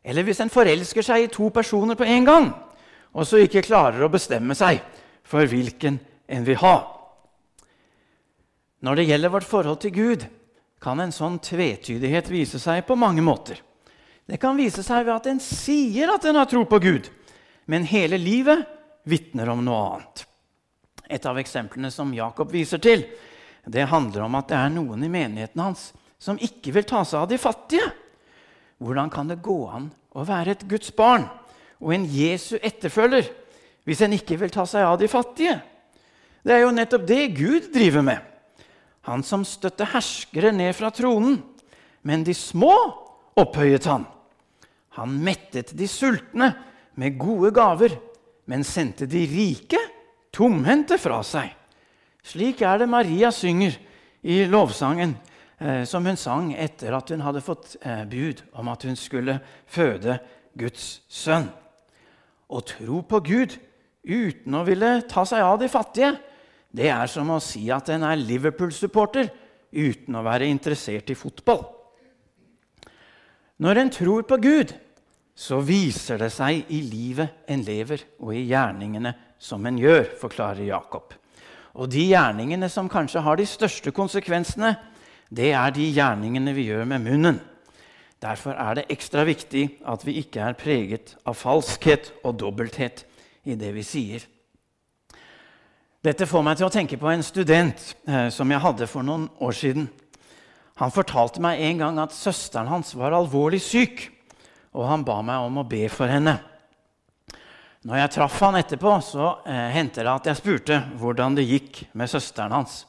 Eller 0.03 0.27
hvis 0.27 0.43
en 0.43 0.53
forelsker 0.53 1.07
seg 1.07 1.25
i 1.25 1.33
to 1.33 1.49
personer 1.55 1.97
på 1.97 2.05
en 2.05 2.27
gang, 2.27 2.49
og 3.13 3.27
så 3.29 3.41
ikke 3.43 3.65
klarer 3.65 4.03
å 4.03 4.11
bestemme 4.13 4.57
seg 4.59 4.83
for 5.25 5.47
hvilken 5.49 6.01
en 6.33 6.47
vil 6.47 6.59
ha. 6.61 6.77
Når 8.83 8.99
det 8.99 9.09
gjelder 9.09 9.33
vårt 9.33 9.47
forhold 9.47 9.81
til 9.85 9.95
Gud, 9.95 10.25
kan 10.83 10.99
en 10.99 11.15
sånn 11.15 11.39
tvetydighet 11.39 12.31
vise 12.33 12.59
seg 12.59 12.83
på 12.89 12.99
mange 12.99 13.23
måter. 13.23 13.61
Det 14.27 14.41
kan 14.43 14.59
vise 14.59 14.83
seg 14.83 15.05
ved 15.07 15.15
at 15.15 15.29
en 15.31 15.41
sier 15.43 16.11
at 16.11 16.25
en 16.27 16.41
har 16.41 16.49
tro 16.51 16.65
på 16.67 16.81
Gud, 16.83 17.07
men 17.71 17.87
hele 17.87 18.19
livet 18.19 18.65
vitner 19.07 19.53
om 19.53 19.63
noe 19.63 19.83
annet. 19.93 20.25
Et 21.07 21.27
av 21.29 21.39
eksemplene 21.39 21.91
som 21.95 22.11
Jakob 22.15 22.51
viser 22.51 22.83
til, 22.83 23.05
det 23.67 23.89
handler 23.91 24.25
om 24.27 24.39
at 24.39 24.49
det 24.51 24.59
er 24.59 24.73
noen 24.75 25.05
i 25.07 25.11
menigheten 25.13 25.63
hans 25.63 25.91
som 26.23 26.39
ikke 26.39 26.75
vil 26.75 26.87
ta 26.87 27.03
seg 27.07 27.23
av 27.23 27.29
de 27.31 27.39
fattige. 27.41 27.89
Hvordan 28.83 29.11
kan 29.11 29.31
det 29.31 29.43
gå 29.43 29.59
an 29.71 29.91
å 30.15 30.25
være 30.27 30.57
et 30.57 30.67
Guds 30.71 30.91
barn 30.95 31.29
og 31.83 31.95
en 31.95 32.07
Jesu 32.07 32.57
etterfølger 32.59 33.31
hvis 33.87 34.03
en 34.07 34.15
ikke 34.15 34.39
vil 34.39 34.53
ta 34.55 34.67
seg 34.69 34.87
av 34.87 34.99
de 35.01 35.11
fattige? 35.11 35.59
Det 36.43 36.55
er 36.57 36.65
jo 36.65 36.75
nettopp 36.75 37.07
det 37.07 37.23
Gud 37.39 37.71
driver 37.75 38.07
med. 38.07 38.19
Han 39.07 39.23
som 39.27 39.47
støtter 39.47 39.91
herskere 39.95 40.53
ned 40.55 40.75
fra 40.79 40.91
tronen. 40.95 41.41
Men 42.03 42.25
de 42.27 42.35
små 42.35 42.75
opphøyet 43.39 43.87
han. 43.87 44.05
Han 44.99 45.15
mettet 45.23 45.71
de 45.79 45.87
sultne 45.89 46.51
med 46.99 47.17
gode 47.19 47.53
gaver, 47.55 47.95
men 48.51 48.67
sendte 48.67 49.07
de 49.09 49.23
rike 49.31 49.79
tomhendte 50.35 50.99
fra 51.01 51.23
seg. 51.25 51.49
Slik 52.23 52.63
er 52.63 52.79
det 52.79 52.91
Maria 52.91 53.33
synger 53.35 53.75
i 54.23 54.45
lovsangen 54.47 55.17
eh, 55.59 55.83
som 55.89 56.07
hun 56.07 56.19
sang 56.19 56.53
etter 56.55 56.95
at 56.95 57.11
hun 57.11 57.25
hadde 57.25 57.43
fått 57.43 57.75
eh, 57.83 58.05
bud 58.07 58.45
om 58.59 58.71
at 58.71 58.87
hun 58.87 58.99
skulle 58.99 59.41
føde 59.67 60.19
Guds 60.59 61.03
sønn. 61.11 61.49
Å 62.53 62.61
tro 62.69 63.03
på 63.09 63.23
Gud 63.27 63.57
uten 64.07 64.55
å 64.55 64.65
ville 64.67 64.95
ta 65.11 65.25
seg 65.27 65.43
av 65.43 65.59
de 65.63 65.71
fattige, 65.73 66.15
det 66.73 66.89
er 66.93 67.11
som 67.11 67.31
å 67.35 67.41
si 67.43 67.67
at 67.75 67.91
en 67.93 68.05
er 68.09 68.21
Liverpool-supporter 68.21 69.29
uten 69.73 70.17
å 70.17 70.25
være 70.25 70.49
interessert 70.49 71.11
i 71.13 71.19
fotball. 71.19 71.65
Når 73.63 73.81
en 73.83 73.93
tror 73.93 74.25
på 74.29 74.39
Gud, 74.43 74.73
så 75.35 75.61
viser 75.65 76.21
det 76.21 76.31
seg 76.35 76.71
i 76.73 76.81
livet 76.85 77.45
en 77.51 77.63
lever, 77.65 78.05
og 78.21 78.35
i 78.37 78.47
gjerningene 78.51 79.15
som 79.41 79.65
en 79.69 79.79
gjør, 79.81 80.07
forklarer 80.21 80.65
Jakob. 80.69 81.15
Og 81.73 81.89
de 81.93 82.05
gjerningene 82.11 82.69
som 82.69 82.91
kanskje 82.93 83.23
har 83.25 83.39
de 83.39 83.47
største 83.49 83.93
konsekvensene, 83.95 84.75
det 85.33 85.55
er 85.57 85.73
de 85.73 85.89
gjerningene 85.95 86.53
vi 86.53 86.69
gjør 86.69 86.85
med 86.89 87.07
munnen. 87.07 87.41
Derfor 88.23 88.55
er 88.55 88.77
det 88.79 88.91
ekstra 88.93 89.25
viktig 89.27 89.65
at 89.89 90.05
vi 90.07 90.19
ikke 90.21 90.45
er 90.45 90.59
preget 90.59 91.17
av 91.27 91.35
falskhet 91.35 92.13
og 92.23 92.37
dobbelthet 92.39 93.07
i 93.49 93.57
det 93.59 93.73
vi 93.75 93.83
sier. 93.87 94.29
Dette 96.03 96.27
får 96.27 96.45
meg 96.45 96.59
til 96.59 96.67
å 96.67 96.75
tenke 96.75 96.99
på 96.99 97.11
en 97.11 97.23
student 97.23 97.83
eh, 98.07 98.29
som 98.35 98.51
jeg 98.51 98.63
hadde 98.63 98.89
for 98.91 99.07
noen 99.07 99.29
år 99.43 99.55
siden. 99.55 99.89
Han 100.83 100.95
fortalte 100.95 101.43
meg 101.43 101.63
en 101.63 101.83
gang 101.83 102.01
at 102.03 102.15
søsteren 102.15 102.71
hans 102.71 102.95
var 102.99 103.15
alvorlig 103.15 103.61
syk, 103.63 104.09
og 104.75 104.89
han 104.89 105.05
ba 105.07 105.21
meg 105.23 105.47
om 105.47 105.61
å 105.63 105.69
be 105.69 105.85
for 105.93 106.11
henne. 106.11 106.39
Når 107.83 107.99
jeg 107.99 108.13
traff 108.15 108.39
han 108.45 108.57
etterpå, 108.61 108.95
så 109.03 109.29
eh, 109.43 109.69
hendte 109.75 110.05
det 110.05 110.13
at 110.13 110.29
jeg 110.31 110.39
spurte 110.39 110.79
hvordan 111.01 111.35
det 111.35 111.49
gikk 111.49 111.81
med 111.99 112.11
søsteren 112.11 112.55
hans. 112.55 112.85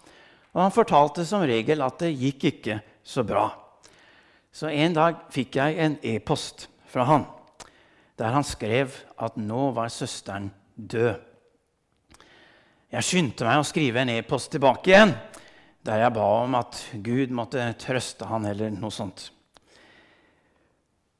Og 0.53 0.61
han 0.61 0.73
fortalte 0.75 1.25
som 1.25 1.45
regel 1.49 1.81
at 1.81 1.97
det 2.03 2.13
gikk 2.13 2.45
ikke 2.51 2.77
så 3.01 3.25
bra. 3.25 3.47
Så 4.53 4.69
en 4.69 4.93
dag 4.93 5.23
fikk 5.33 5.57
jeg 5.57 5.79
en 5.81 5.97
e-post 6.05 6.67
fra 6.93 7.07
han 7.09 7.25
der 8.21 8.29
han 8.35 8.45
skrev 8.45 8.93
at 9.17 9.37
nå 9.41 9.71
var 9.73 9.89
søsteren 9.89 10.51
død. 10.75 11.15
Jeg 12.93 13.07
skyndte 13.07 13.47
meg 13.47 13.57
å 13.57 13.65
skrive 13.65 14.03
en 14.03 14.11
e-post 14.13 14.51
tilbake 14.53 14.91
igjen 14.91 15.15
der 15.83 16.03
jeg 16.05 16.13
ba 16.15 16.27
om 16.43 16.53
at 16.55 16.77
Gud 17.03 17.33
måtte 17.35 17.65
trøste 17.81 18.29
han 18.29 18.45
eller 18.47 18.69
noe 18.71 18.93
sånt. 18.93 19.25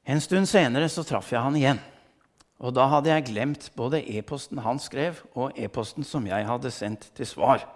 En 0.06 0.22
stund 0.22 0.48
senere 0.48 0.88
så 0.92 1.02
traff 1.04 1.32
jeg 1.32 1.42
han 1.42 1.58
igjen. 1.58 1.82
Og 2.64 2.72
da 2.72 2.86
hadde 2.88 3.12
jeg 3.12 3.26
glemt 3.28 3.66
både 3.76 4.00
e-posten 4.08 4.62
han 4.64 4.80
skrev, 4.80 5.20
og 5.36 5.52
e-posten 5.60 6.06
som 6.06 6.24
jeg 6.24 6.46
hadde 6.48 6.72
sendt 6.72 7.10
til 7.16 7.28
svar. 7.28 7.66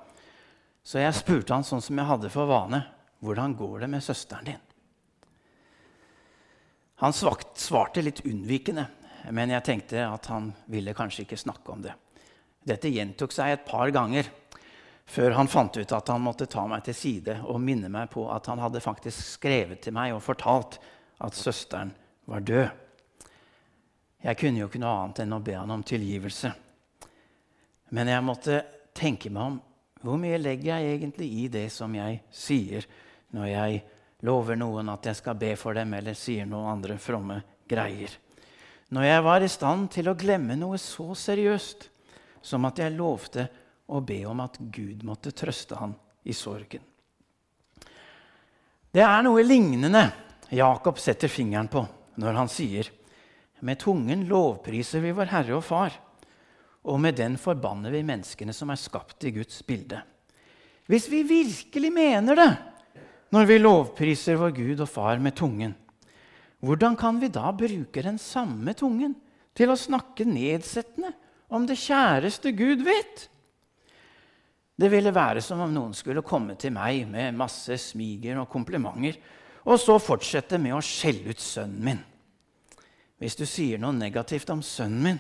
Så 0.81 1.03
jeg 1.03 1.17
spurte 1.19 1.53
han 1.53 1.67
sånn 1.67 1.85
som 1.85 1.99
jeg 2.01 2.09
hadde 2.09 2.31
for 2.33 2.49
vane, 2.49 2.81
hvordan 3.21 3.57
går 3.59 3.85
det 3.85 3.91
med 3.93 4.05
søsteren 4.05 4.49
din? 4.49 4.65
Han 7.03 7.13
svarte 7.15 8.03
litt 8.03 8.25
unnvikende, 8.25 8.87
men 9.35 9.53
jeg 9.53 9.67
tenkte 9.67 10.01
at 10.07 10.31
han 10.33 10.49
ville 10.73 10.97
kanskje 10.97 11.27
ikke 11.27 11.39
snakke 11.39 11.75
om 11.75 11.85
det. 11.85 11.93
Dette 12.65 12.91
gjentok 12.91 13.35
seg 13.35 13.53
et 13.53 13.69
par 13.69 13.93
ganger 13.95 14.27
før 15.09 15.37
han 15.37 15.49
fant 15.53 15.77
ut 15.77 15.93
at 15.95 16.11
han 16.13 16.25
måtte 16.25 16.49
ta 16.51 16.65
meg 16.69 16.83
til 16.89 16.97
side 16.97 17.39
og 17.45 17.61
minne 17.63 17.93
meg 17.93 18.11
på 18.13 18.27
at 18.33 18.49
han 18.51 18.61
hadde 18.61 18.83
faktisk 18.85 19.37
skrevet 19.37 19.85
til 19.85 19.95
meg 19.97 20.17
og 20.17 20.25
fortalt 20.25 20.81
at 21.25 21.37
søsteren 21.37 21.93
var 22.29 22.45
død. 22.45 22.88
Jeg 24.23 24.39
kunne 24.41 24.63
jo 24.63 24.67
ikke 24.67 24.81
noe 24.83 24.97
annet 25.05 25.23
enn 25.23 25.37
å 25.37 25.43
be 25.45 25.55
han 25.55 25.71
om 25.71 25.85
tilgivelse. 25.87 26.51
Men 27.95 28.11
jeg 28.11 28.25
måtte 28.27 28.63
tenke 28.97 29.31
meg 29.31 29.45
om 29.45 29.59
hvor 30.03 30.19
mye 30.21 30.39
legger 30.39 30.79
jeg 30.79 30.97
egentlig 30.99 31.29
i 31.41 31.47
det 31.51 31.67
som 31.75 31.95
jeg 31.95 32.21
sier, 32.31 32.85
når 33.35 33.47
jeg 33.51 33.79
lover 34.27 34.59
noen 34.59 34.91
at 34.93 35.07
jeg 35.11 35.19
skal 35.19 35.39
be 35.39 35.53
for 35.59 35.75
dem, 35.75 35.95
eller 35.95 36.15
sier 36.19 36.47
noen 36.47 36.73
andre 36.77 36.99
fromme 37.03 37.41
greier. 37.69 38.13
Når 38.95 39.05
jeg 39.05 39.25
var 39.27 39.45
i 39.45 39.51
stand 39.53 39.91
til 39.93 40.11
å 40.11 40.17
glemme 40.19 40.57
noe 40.59 40.79
så 40.81 41.11
seriøst 41.19 41.89
som 42.43 42.65
at 42.69 42.79
jeg 42.81 42.95
lovte 42.97 43.49
å 43.91 44.01
be 44.05 44.21
om 44.29 44.41
at 44.45 44.59
Gud 44.59 45.03
måtte 45.07 45.35
trøste 45.37 45.79
han 45.79 45.95
i 46.25 46.35
sorgen. 46.37 46.83
Det 48.89 49.05
er 49.05 49.23
noe 49.25 49.45
lignende 49.45 50.05
Jakob 50.55 50.99
setter 51.01 51.29
fingeren 51.29 51.69
på 51.69 51.83
når 52.19 52.39
han 52.39 52.51
sier 52.51 52.89
med 53.61 53.81
tungen 53.83 54.27
lovpriser 54.29 55.03
vi 55.05 55.15
vår 55.17 55.31
Herre 55.33 55.57
og 55.59 55.65
Far, 55.67 55.95
og 56.89 57.01
med 57.03 57.19
den 57.19 57.37
forbanner 57.41 57.93
vi 57.93 58.05
menneskene 58.07 58.55
som 58.57 58.71
er 58.73 58.81
skapt 58.81 59.27
i 59.29 59.33
Guds 59.35 59.61
bilde. 59.67 60.01
Hvis 60.89 61.09
vi 61.13 61.23
virkelig 61.27 61.93
mener 61.93 62.39
det 62.39 62.51
når 63.35 63.49
vi 63.51 63.59
lovpriser 63.61 64.39
vår 64.41 64.55
Gud 64.57 64.81
og 64.81 64.89
Far 64.89 65.21
med 65.21 65.37
tungen, 65.37 65.75
hvordan 66.65 66.97
kan 66.99 67.21
vi 67.21 67.31
da 67.31 67.51
bruke 67.53 68.03
den 68.03 68.19
samme 68.19 68.73
tungen 68.75 69.15
til 69.55 69.71
å 69.71 69.79
snakke 69.79 70.27
nedsettende 70.27 71.13
om 71.53 71.67
det 71.69 71.77
kjæreste 71.79 72.55
Gud 72.57 72.83
vet? 72.87 73.29
Det 74.79 74.91
ville 74.91 75.15
være 75.15 75.43
som 75.43 75.61
om 75.65 75.73
noen 75.75 75.95
skulle 75.97 76.23
komme 76.27 76.55
til 76.59 76.73
meg 76.75 77.05
med 77.11 77.37
masse 77.37 77.75
smiger 77.83 78.39
og 78.39 78.51
komplimenter, 78.51 79.19
og 79.67 79.79
så 79.83 79.99
fortsette 80.01 80.59
med 80.63 80.77
å 80.77 80.85
skjelle 80.85 81.35
ut 81.35 81.43
sønnen 81.43 81.83
min. 81.85 82.01
Hvis 83.19 83.37
du 83.39 83.45
sier 83.49 83.81
noe 83.83 83.97
negativt 83.97 84.51
om 84.55 84.63
sønnen 84.63 85.03
min, 85.03 85.19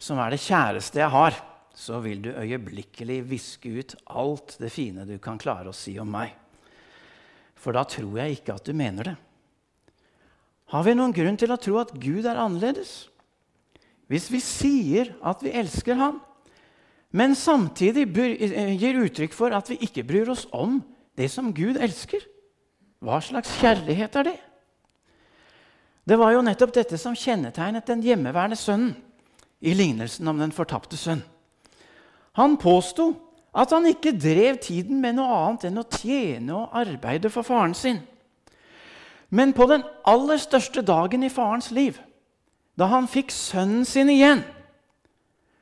som 0.00 0.18
er 0.20 0.32
det 0.32 0.42
kjæreste 0.44 1.02
jeg 1.02 1.12
har, 1.12 1.36
så 1.74 1.98
vil 2.04 2.22
du 2.24 2.30
øyeblikkelig 2.30 3.18
viske 3.28 3.70
ut 3.74 3.94
alt 4.06 4.56
det 4.62 4.70
fine 4.72 5.06
du 5.08 5.16
kan 5.22 5.40
klare 5.40 5.70
å 5.70 5.76
si 5.76 5.96
om 6.00 6.10
meg. 6.10 6.32
For 7.58 7.76
da 7.76 7.84
tror 7.88 8.20
jeg 8.20 8.38
ikke 8.38 8.56
at 8.56 8.68
du 8.68 8.76
mener 8.76 9.10
det. 9.10 9.16
Har 10.72 10.84
vi 10.86 10.94
noen 10.96 11.14
grunn 11.14 11.36
til 11.38 11.52
å 11.52 11.60
tro 11.60 11.80
at 11.82 11.92
Gud 12.00 12.24
er 12.26 12.40
annerledes? 12.40 13.08
Hvis 14.10 14.30
vi 14.32 14.40
sier 14.44 15.12
at 15.24 15.42
vi 15.44 15.52
elsker 15.56 15.98
Han, 16.00 16.20
men 17.14 17.36
samtidig 17.38 18.08
eh, 18.18 18.72
gir 18.74 18.98
uttrykk 19.04 19.36
for 19.36 19.54
at 19.54 19.68
vi 19.70 19.78
ikke 19.86 20.02
bryr 20.06 20.32
oss 20.32 20.48
om 20.50 20.80
det 21.14 21.28
som 21.30 21.52
Gud 21.54 21.78
elsker. 21.78 22.24
Hva 23.04 23.20
slags 23.22 23.52
kjærlighet 23.60 24.18
er 24.18 24.28
det? 24.32 24.38
Det 26.04 26.16
var 26.20 26.34
jo 26.34 26.42
nettopp 26.44 26.74
dette 26.76 26.98
som 27.00 27.16
kjennetegnet 27.16 27.86
den 27.88 28.02
hjemmeværende 28.04 28.58
sønnen 28.60 28.92
i 29.64 29.72
lignelsen 29.76 30.28
om 30.28 30.40
den 30.40 30.52
fortapte 30.52 30.98
sønn. 31.00 31.22
Han 32.36 32.58
påsto 32.60 33.12
at 33.54 33.70
han 33.72 33.86
ikke 33.88 34.16
drev 34.18 34.58
tiden 34.60 35.00
med 35.00 35.16
noe 35.16 35.36
annet 35.46 35.68
enn 35.70 35.80
å 35.80 35.86
tjene 35.86 36.56
og 36.58 36.74
arbeide 36.76 37.30
for 37.32 37.46
faren 37.46 37.76
sin. 37.78 38.02
Men 39.34 39.54
på 39.56 39.66
den 39.70 39.84
aller 40.06 40.40
største 40.42 40.82
dagen 40.84 41.24
i 41.24 41.32
farens 41.32 41.70
liv, 41.74 41.96
da 42.74 42.90
han 42.90 43.08
fikk 43.10 43.32
sønnen 43.32 43.86
sin 43.88 44.10
igjen, 44.12 44.42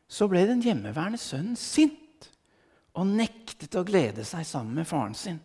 så 0.08 0.26
ble 0.28 0.42
den 0.48 0.64
hjemmeværende 0.64 1.20
sønnen 1.20 1.56
sint 1.56 2.28
og 2.96 3.06
nektet 3.08 3.76
å 3.78 3.84
glede 3.86 4.24
seg 4.28 4.44
sammen 4.48 4.80
med 4.80 4.88
faren 4.88 5.14
sin. 5.16 5.38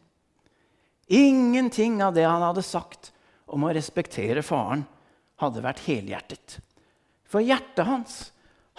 Ingenting 1.08 2.02
av 2.04 2.16
det 2.16 2.26
han 2.28 2.44
hadde 2.44 2.66
sagt 2.66 3.14
om 3.48 3.66
å 3.66 3.74
respektere 3.76 4.44
faren, 4.46 4.86
hadde 5.42 5.64
vært 5.64 5.84
helhjertet. 5.86 6.58
For 7.28 7.44
hjertet 7.44 7.86
hans 7.88 8.18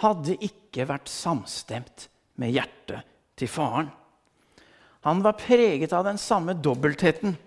hadde 0.03 0.37
ikke 0.43 0.87
vært 0.89 1.11
samstemt 1.11 2.07
med 2.39 2.53
hjertet 2.55 3.07
til 3.39 3.51
faren. 3.51 3.91
Han 5.07 5.23
var 5.23 5.39
preget 5.39 5.93
av 5.95 6.03
den 6.07 6.19
samme 6.19 6.57
dobbeltheten 6.59 7.37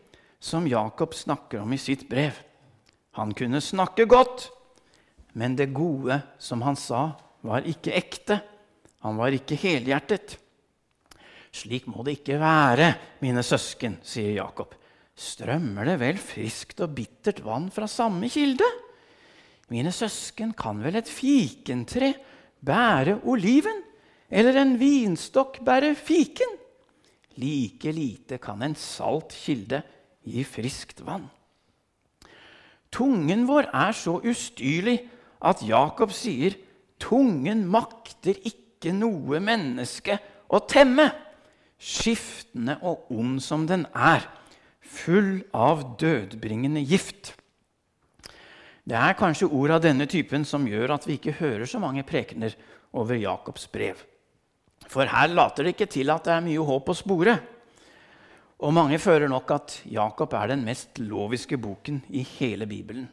som 0.42 0.66
Jakob 0.68 1.14
snakker 1.14 1.60
om 1.62 1.72
i 1.72 1.80
sitt 1.80 2.06
brev. 2.08 2.38
Han 3.18 3.34
kunne 3.36 3.60
snakke 3.60 4.08
godt, 4.08 4.48
men 5.36 5.56
det 5.56 5.74
gode 5.76 6.22
som 6.40 6.64
han 6.64 6.78
sa, 6.80 7.10
var 7.44 7.66
ikke 7.68 7.92
ekte. 7.98 8.38
Han 9.04 9.18
var 9.20 9.34
ikke 9.34 9.58
helhjertet. 9.58 10.38
Slik 11.52 11.88
må 11.90 12.04
det 12.06 12.20
ikke 12.20 12.38
være, 12.40 12.94
mine 13.20 13.44
søsken, 13.44 13.98
sier 14.06 14.38
Jakob. 14.38 14.72
Strømmer 15.22 15.86
det 15.86 15.98
vel 16.00 16.18
friskt 16.18 16.80
og 16.82 16.96
bittert 16.96 17.42
vann 17.46 17.68
fra 17.70 17.86
samme 17.90 18.30
kilde? 18.32 18.66
Mine 19.70 19.92
søsken, 19.94 20.50
kan 20.58 20.82
vel 20.82 20.98
et 20.98 21.10
fikentre 21.10 22.12
bære 22.64 23.20
oliven? 23.30 23.84
Eller 24.32 24.58
en 24.62 24.74
vinstokk 24.80 25.60
bære 25.64 25.94
fiken? 25.94 26.58
Like 27.38 27.92
lite 27.94 28.40
kan 28.42 28.64
en 28.64 28.74
salt 28.76 29.32
kilde 29.36 29.82
gi 30.26 30.42
friskt 30.44 31.04
vann. 31.06 31.28
Tungen 32.92 33.46
vår 33.48 33.70
er 33.72 33.94
så 33.96 34.18
ustyrlig 34.20 34.98
at 35.40 35.62
Jakob 35.64 36.12
sier 36.12 36.58
Tungen 37.00 37.64
makter 37.70 38.36
ikke 38.46 38.92
noe 38.94 39.40
menneske 39.42 40.18
å 40.52 40.60
temme, 40.68 41.08
skiftende 41.82 42.76
og 42.86 43.08
ond 43.10 43.40
som 43.42 43.64
den 43.66 43.86
er, 43.96 44.26
full 44.82 45.42
av 45.54 45.96
dødbringende 46.00 46.82
gift. 46.84 47.32
Det 48.82 48.98
er 48.98 49.14
kanskje 49.18 49.46
ord 49.46 49.76
av 49.76 49.82
denne 49.84 50.08
typen 50.10 50.44
som 50.48 50.66
gjør 50.66 50.96
at 50.96 51.06
vi 51.06 51.16
ikke 51.18 51.36
hører 51.38 51.68
så 51.70 51.78
mange 51.82 52.02
prekener 52.06 52.56
over 52.92 53.14
Jakobs 53.14 53.68
brev. 53.70 54.00
For 54.90 55.06
her 55.06 55.30
later 55.30 55.64
det 55.64 55.76
ikke 55.76 55.90
til 55.94 56.10
at 56.10 56.26
det 56.26 56.34
er 56.34 56.44
mye 56.44 56.64
håp 56.66 56.90
å 56.90 56.96
spore. 56.98 57.36
Og 58.62 58.74
mange 58.74 58.98
føler 59.02 59.30
nok 59.30 59.50
at 59.54 59.76
Jakob 59.90 60.34
er 60.38 60.52
den 60.52 60.64
mest 60.66 60.98
loviske 61.02 61.58
boken 61.58 62.02
i 62.10 62.26
hele 62.38 62.66
Bibelen. 62.66 63.08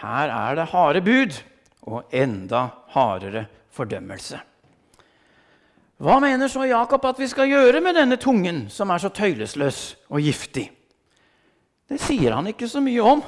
Her 0.00 0.32
er 0.32 0.56
det 0.56 0.70
harde 0.72 1.02
bud 1.04 1.40
og 1.88 2.12
enda 2.12 2.66
hardere 2.92 3.46
fordømmelse. 3.72 4.40
Hva 6.00 6.16
mener 6.20 6.48
så 6.48 6.64
Jakob 6.64 7.04
at 7.04 7.18
vi 7.20 7.28
skal 7.28 7.50
gjøre 7.50 7.80
med 7.84 7.96
denne 7.98 8.16
tungen, 8.16 8.68
som 8.72 8.88
er 8.88 9.02
så 9.02 9.10
tøylesløs 9.12 9.80
og 10.08 10.24
giftig? 10.24 10.70
Det 11.90 11.98
sier 11.98 12.36
han 12.36 12.46
ikke 12.46 12.68
så 12.70 12.78
mye 12.84 13.02
om. 13.02 13.22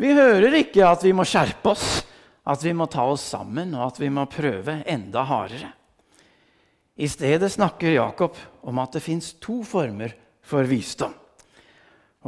Vi 0.00 0.12
hører 0.12 0.58
ikke 0.58 0.84
at 0.84 1.04
vi 1.04 1.14
må 1.16 1.24
skjerpe 1.28 1.72
oss, 1.72 2.02
at 2.44 2.64
vi 2.64 2.74
må 2.76 2.86
ta 2.92 3.06
oss 3.08 3.24
sammen, 3.32 3.72
og 3.76 3.86
at 3.86 4.00
vi 4.02 4.10
må 4.12 4.26
prøve 4.28 4.82
enda 4.84 5.24
hardere. 5.24 5.70
I 7.00 7.08
stedet 7.08 7.48
snakker 7.52 7.94
Jakob 7.94 8.36
om 8.68 8.80
at 8.82 8.96
det 8.96 9.04
fins 9.04 9.32
to 9.40 9.62
former 9.64 10.12
for 10.44 10.68
visdom. 10.68 11.14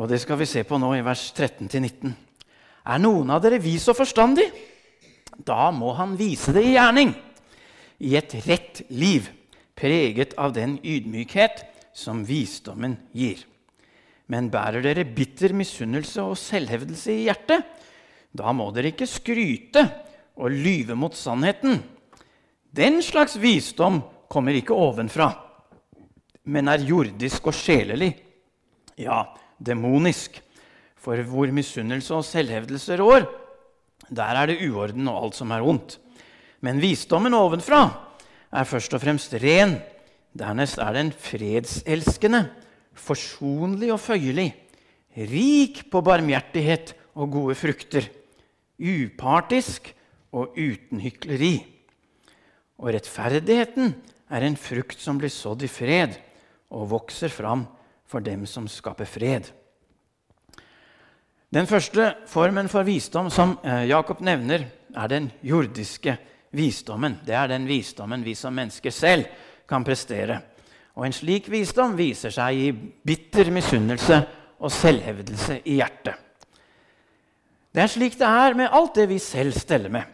Og 0.00 0.08
Det 0.08 0.22
skal 0.22 0.40
vi 0.40 0.48
se 0.48 0.62
på 0.64 0.78
nå 0.80 0.94
i 0.96 1.04
vers 1.04 1.26
13-19. 1.36 2.14
Er 2.88 3.02
noen 3.02 3.28
av 3.30 3.42
dere 3.44 3.60
vis 3.60 3.84
og 3.92 3.98
forstandig? 3.98 4.48
Da 5.36 5.68
må 5.70 5.92
han 5.98 6.16
vise 6.16 6.54
det 6.56 6.64
i 6.64 6.74
gjerning, 6.78 7.12
i 8.00 8.16
et 8.16 8.32
rett 8.48 8.82
liv, 8.88 9.28
preget 9.76 10.32
av 10.40 10.56
den 10.56 10.78
ydmykhet 10.80 11.66
som 11.92 12.24
visdommen 12.24 12.96
gir. 13.12 13.44
Men 14.32 14.48
bærer 14.52 14.84
dere 14.84 15.04
bitter 15.04 15.52
misunnelse 15.56 16.24
og 16.24 16.38
selvhevdelse 16.40 17.12
i 17.12 17.24
hjertet, 17.26 17.64
da 18.32 18.52
må 18.56 18.70
dere 18.72 18.92
ikke 18.94 19.08
skryte 19.10 19.82
og 20.40 20.54
lyve 20.54 20.96
mot 20.96 21.16
sannheten. 21.16 21.82
Den 22.72 23.02
slags 23.04 23.36
visdom 23.36 24.00
kommer 24.32 24.56
ikke 24.56 24.72
ovenfra, 24.72 25.28
men 26.48 26.70
er 26.72 26.86
jordisk 26.88 27.50
og 27.50 27.56
sjelelig. 27.56 28.14
Ja, 28.96 29.26
demonisk. 29.60 30.40
For 31.02 31.18
hvor 31.26 31.50
misunnelse 31.50 32.14
og 32.14 32.24
selvhevdelse 32.24 32.96
rår, 33.00 33.26
der 34.08 34.38
er 34.38 34.48
det 34.48 34.60
uorden 34.68 35.10
og 35.10 35.18
alt 35.26 35.38
som 35.40 35.52
er 35.52 35.64
ondt. 35.66 35.98
Men 36.62 36.80
visdommen 36.80 37.34
ovenfra 37.34 37.82
er 38.54 38.68
først 38.68 38.94
og 38.94 39.02
fremst 39.02 39.34
ren. 39.42 39.80
Dernest 40.38 40.78
er 40.80 40.94
den 40.94 41.10
fredselskende, 41.12 42.46
forsonlig 42.94 43.92
og 43.94 44.00
føyelig, 44.02 44.50
rik 45.16 45.84
på 45.92 46.02
barmhjertighet 46.04 46.94
og 47.18 47.32
gode 47.36 47.56
frukter, 47.58 48.08
upartisk 48.80 49.92
og 50.32 50.56
uten 50.56 51.02
hykleri. 51.02 51.54
Og 52.82 52.92
rettferdigheten 52.96 53.94
er 54.32 54.46
en 54.46 54.58
frukt 54.58 55.00
som 55.00 55.20
blir 55.20 55.32
sådd 55.32 55.64
i 55.66 55.70
fred 55.70 56.16
og 56.72 56.88
vokser 56.94 57.32
fram 57.32 57.66
for 58.08 58.24
dem 58.24 58.46
som 58.48 58.68
skaper 58.68 59.08
fred. 59.08 59.50
Den 61.52 61.68
første 61.68 62.14
formen 62.32 62.70
for 62.72 62.86
visdom 62.88 63.28
som 63.32 63.58
eh, 63.60 63.84
Jakob 63.90 64.22
nevner, 64.24 64.64
er 64.92 65.08
den 65.08 65.30
jordiske 65.44 66.14
visdommen. 66.52 67.18
Det 67.24 67.34
er 67.36 67.48
den 67.48 67.66
visdommen 67.68 68.24
vi 68.24 68.34
som 68.36 68.54
mennesker 68.56 68.92
selv 68.92 69.28
kan 69.68 69.84
prestere. 69.84 70.38
Og 70.96 71.06
En 71.06 71.14
slik 71.16 71.48
visdom 71.48 71.96
viser 71.96 72.32
seg 72.34 72.58
i 72.58 72.68
bitter 72.72 73.48
misunnelse 73.54 74.18
og 74.62 74.72
selvhevdelse 74.72 75.62
i 75.64 75.78
hjertet. 75.80 76.18
Det 77.72 77.80
er 77.80 77.88
slik 77.88 78.18
det 78.20 78.28
er 78.28 78.56
med 78.56 78.74
alt 78.76 78.98
det 78.98 79.06
vi 79.08 79.16
selv 79.22 79.56
steller 79.56 79.92
med. 79.92 80.04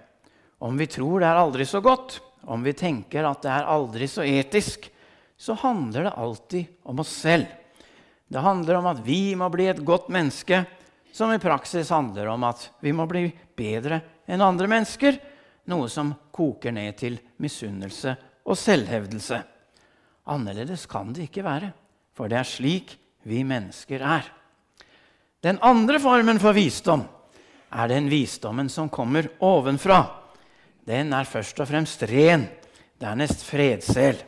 Om 0.62 0.78
vi 0.78 0.86
tror 0.90 1.20
det 1.20 1.26
er 1.26 1.40
aldri 1.40 1.66
så 1.66 1.80
godt, 1.82 2.20
om 2.46 2.62
vi 2.62 2.72
tenker 2.78 3.26
at 3.26 3.42
det 3.42 3.50
er 3.50 3.70
aldri 3.70 4.06
så 4.10 4.22
etisk, 4.22 4.86
så 5.38 5.54
handler 5.58 6.06
det 6.06 6.14
alltid 6.18 6.70
om 6.82 7.02
oss 7.02 7.10
selv. 7.24 7.46
Det 8.28 8.42
handler 8.42 8.78
om 8.78 8.86
at 8.90 9.02
vi 9.02 9.34
må 9.38 9.48
bli 9.50 9.66
et 9.70 9.82
godt 9.86 10.08
menneske, 10.14 10.62
som 11.12 11.32
i 11.32 11.42
praksis 11.42 11.90
handler 11.90 12.30
om 12.30 12.46
at 12.46 12.68
vi 12.84 12.92
må 12.94 13.06
bli 13.10 13.26
bedre 13.58 14.00
enn 14.28 14.44
andre 14.44 14.68
mennesker, 14.70 15.18
noe 15.68 15.88
som 15.90 16.12
koker 16.34 16.74
ned 16.74 16.98
til 17.00 17.18
misunnelse 17.42 18.14
og 18.46 18.58
selvhevdelse. 18.58 19.40
Annerledes 20.28 20.86
kan 20.90 21.12
det 21.16 21.28
ikke 21.28 21.44
være, 21.46 21.72
for 22.16 22.28
det 22.28 22.38
er 22.40 22.48
slik 22.48 22.94
vi 23.28 23.42
mennesker 23.46 24.02
er. 24.04 24.26
Den 25.44 25.60
andre 25.62 26.00
formen 26.02 26.40
for 26.42 26.56
visdom 26.56 27.04
er 27.72 27.90
den 27.90 28.08
visdommen 28.10 28.68
som 28.72 28.90
kommer 28.90 29.28
ovenfra. 29.44 30.00
Den 30.88 31.12
er 31.12 31.28
først 31.28 31.60
og 31.60 31.68
fremst 31.68 32.02
ren, 32.10 32.48
dernest 33.00 33.44
fredsel, 33.46 34.18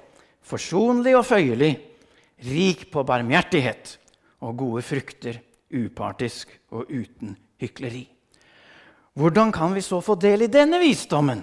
forsonlig 0.44 1.16
og 1.18 1.26
føyelig, 1.26 1.72
rik 2.46 2.86
på 2.92 3.04
barmhjertighet 3.04 3.96
og 4.46 4.56
gode 4.60 4.84
frukter, 4.86 5.40
upartisk 5.70 6.52
og 6.74 6.88
uten 6.90 7.36
hykleri. 7.60 8.04
Hvordan 9.18 9.52
kan 9.52 9.74
vi 9.74 9.82
så 9.84 10.00
få 10.00 10.14
del 10.20 10.46
i 10.46 10.52
denne 10.52 10.78
visdommen? 10.80 11.42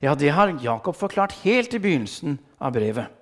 Ja, 0.00 0.14
Det 0.14 0.30
har 0.30 0.58
Jakob 0.62 0.96
forklart 0.96 1.32
helt 1.42 1.74
i 1.74 1.78
begynnelsen 1.78 2.38
av 2.60 2.72
brevet. 2.72 3.15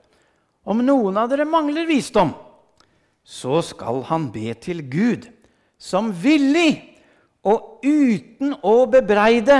Om 0.64 0.80
noen 0.84 1.18
av 1.20 1.28
dere 1.28 1.44
mangler 1.48 1.86
visdom, 1.88 2.32
så 3.24 3.60
skal 3.64 4.02
han 4.08 4.30
be 4.32 4.52
til 4.60 4.82
Gud, 4.88 5.28
som 5.76 6.10
villig 6.12 6.96
og 7.44 7.84
uten 7.84 8.54
å 8.64 8.76
bebreide 8.88 9.58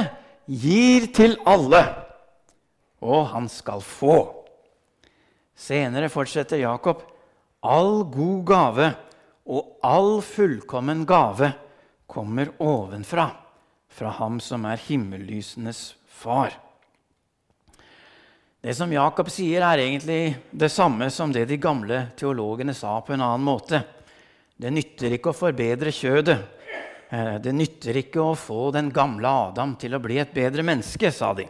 gir 0.49 1.11
til 1.17 1.37
alle, 1.49 1.83
og 3.05 3.29
han 3.35 3.49
skal 3.53 3.85
få. 3.85 4.19
Senere 5.55 6.09
fortsetter 6.13 6.63
Jakob. 6.63 7.03
All 7.65 8.05
god 8.13 8.41
gave 8.49 8.89
og 9.45 9.79
all 9.85 10.19
fullkommen 10.25 11.05
gave 11.09 11.53
kommer 12.09 12.51
ovenfra, 12.61 13.29
fra 13.89 14.11
ham 14.19 14.41
som 14.41 14.65
er 14.69 14.81
himmellysenes 14.81 15.95
far. 16.09 16.64
Det 18.65 18.73
som 18.73 18.89
Jakob 18.89 19.29
sier, 19.29 19.61
er 19.61 19.83
egentlig 19.83 20.39
det 20.49 20.71
samme 20.73 21.11
som 21.13 21.29
det 21.29 21.43
de 21.51 21.59
gamle 21.61 21.99
teologene 22.17 22.73
sa 22.73 22.95
på 23.05 23.13
en 23.13 23.21
annen 23.21 23.45
måte. 23.45 23.83
Det 24.57 24.71
nytter 24.73 25.19
ikke 25.19 25.35
å 25.35 25.37
forbedre 25.37 25.93
kjødet. 25.93 26.39
Eh, 27.13 27.35
det 27.45 27.53
nytter 27.53 27.99
ikke 28.01 28.23
å 28.25 28.31
få 28.33 28.71
den 28.73 28.89
gamle 28.89 29.29
Adam 29.51 29.75
til 29.77 29.93
å 29.93 30.01
bli 30.01 30.17
et 30.23 30.33
bedre 30.33 30.65
menneske, 30.65 31.13
sa 31.13 31.35
de. 31.37 31.45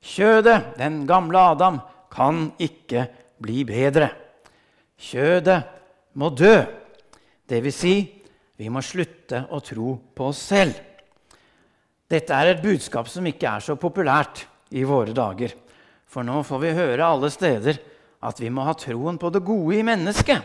Kjødet, 0.00 0.72
den 0.80 1.02
gamle 1.04 1.44
Adam, 1.50 1.82
kan 2.08 2.46
ikke 2.56 3.04
bli 3.44 3.68
bedre. 3.68 4.08
Kjødet 4.96 5.60
må 6.16 6.32
dø. 6.32 6.56
Det 7.44 7.60
vil 7.60 7.76
si, 7.76 7.96
vi 8.56 8.72
må 8.72 8.80
slutte 8.80 9.44
å 9.52 9.60
tro 9.60 9.98
på 10.16 10.32
oss 10.32 10.46
selv. 10.48 10.80
Dette 12.08 12.32
er 12.32 12.54
et 12.56 12.64
budskap 12.64 13.12
som 13.12 13.28
ikke 13.28 13.52
er 13.52 13.68
så 13.68 13.76
populært 13.76 14.46
i 14.72 14.88
våre 14.88 15.12
dager. 15.12 15.67
For 16.08 16.24
nå 16.24 16.40
får 16.46 16.62
vi 16.62 16.74
høre 16.76 17.04
alle 17.04 17.30
steder 17.32 17.78
at 18.24 18.40
vi 18.40 18.50
må 18.50 18.64
ha 18.66 18.74
troen 18.78 19.18
på 19.20 19.30
det 19.30 19.44
gode 19.46 19.76
i 19.76 19.84
mennesket. 19.86 20.42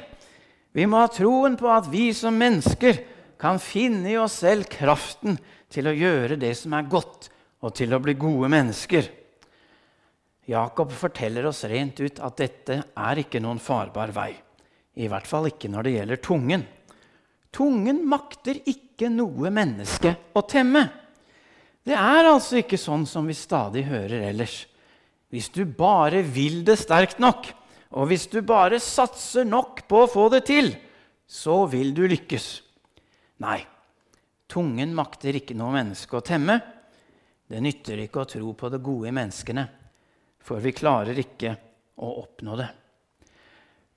Vi 0.74 0.86
må 0.90 1.00
ha 1.04 1.10
troen 1.12 1.56
på 1.58 1.70
at 1.72 1.88
vi 1.92 2.10
som 2.18 2.36
mennesker 2.38 3.00
kan 3.40 3.60
finne 3.62 4.12
i 4.12 4.20
oss 4.20 4.42
selv 4.44 4.68
kraften 4.72 5.38
til 5.74 5.90
å 5.90 5.96
gjøre 5.96 6.38
det 6.42 6.54
som 6.58 6.76
er 6.78 6.90
godt, 6.90 7.30
og 7.64 7.72
til 7.78 7.96
å 7.96 8.02
bli 8.04 8.16
gode 8.20 8.50
mennesker. 8.52 9.08
Jakob 10.52 10.92
forteller 10.92 11.46
oss 11.48 11.64
rent 11.72 12.02
ut 12.04 12.20
at 12.20 12.40
dette 12.42 12.80
er 12.84 13.22
ikke 13.22 13.40
noen 13.44 13.62
farbar 13.64 14.12
vei. 14.16 14.34
I 15.00 15.08
hvert 15.10 15.30
fall 15.30 15.48
ikke 15.50 15.72
når 15.72 15.88
det 15.88 15.94
gjelder 15.96 16.22
tungen. 16.26 16.66
Tungen 17.54 18.02
makter 18.10 18.60
ikke 18.68 19.08
noe 19.14 19.54
menneske 19.54 20.12
å 20.36 20.44
temme. 20.44 20.84
Det 21.84 21.96
er 21.96 22.28
altså 22.28 22.60
ikke 22.60 22.80
sånn 22.80 23.06
som 23.08 23.28
vi 23.28 23.36
stadig 23.38 23.86
hører 23.88 24.28
ellers. 24.30 24.66
Hvis 25.34 25.50
du 25.50 25.64
bare 25.66 26.22
vil 26.22 26.60
det 26.62 26.76
sterkt 26.78 27.18
nok, 27.18 27.48
og 27.98 28.10
hvis 28.10 28.28
du 28.30 28.44
bare 28.46 28.78
satser 28.82 29.48
nok 29.50 29.82
på 29.90 30.04
å 30.04 30.10
få 30.10 30.28
det 30.30 30.44
til, 30.46 30.70
så 31.26 31.64
vil 31.70 31.90
du 31.98 32.04
lykkes. 32.06 32.46
Nei, 33.42 33.58
tungen 34.46 34.94
makter 34.94 35.40
ikke 35.40 35.58
noe 35.58 35.74
menneske 35.74 36.20
å 36.20 36.26
temme. 36.26 36.60
Det 37.50 37.62
nytter 37.66 38.04
ikke 38.06 38.22
å 38.22 38.30
tro 38.30 38.54
på 38.58 38.70
det 38.70 38.82
gode 38.86 39.10
i 39.10 39.16
menneskene, 39.16 39.66
for 40.38 40.62
vi 40.62 40.76
klarer 40.78 41.18
ikke 41.18 41.56
å 41.98 42.12
oppnå 42.22 42.60
det. 42.62 42.70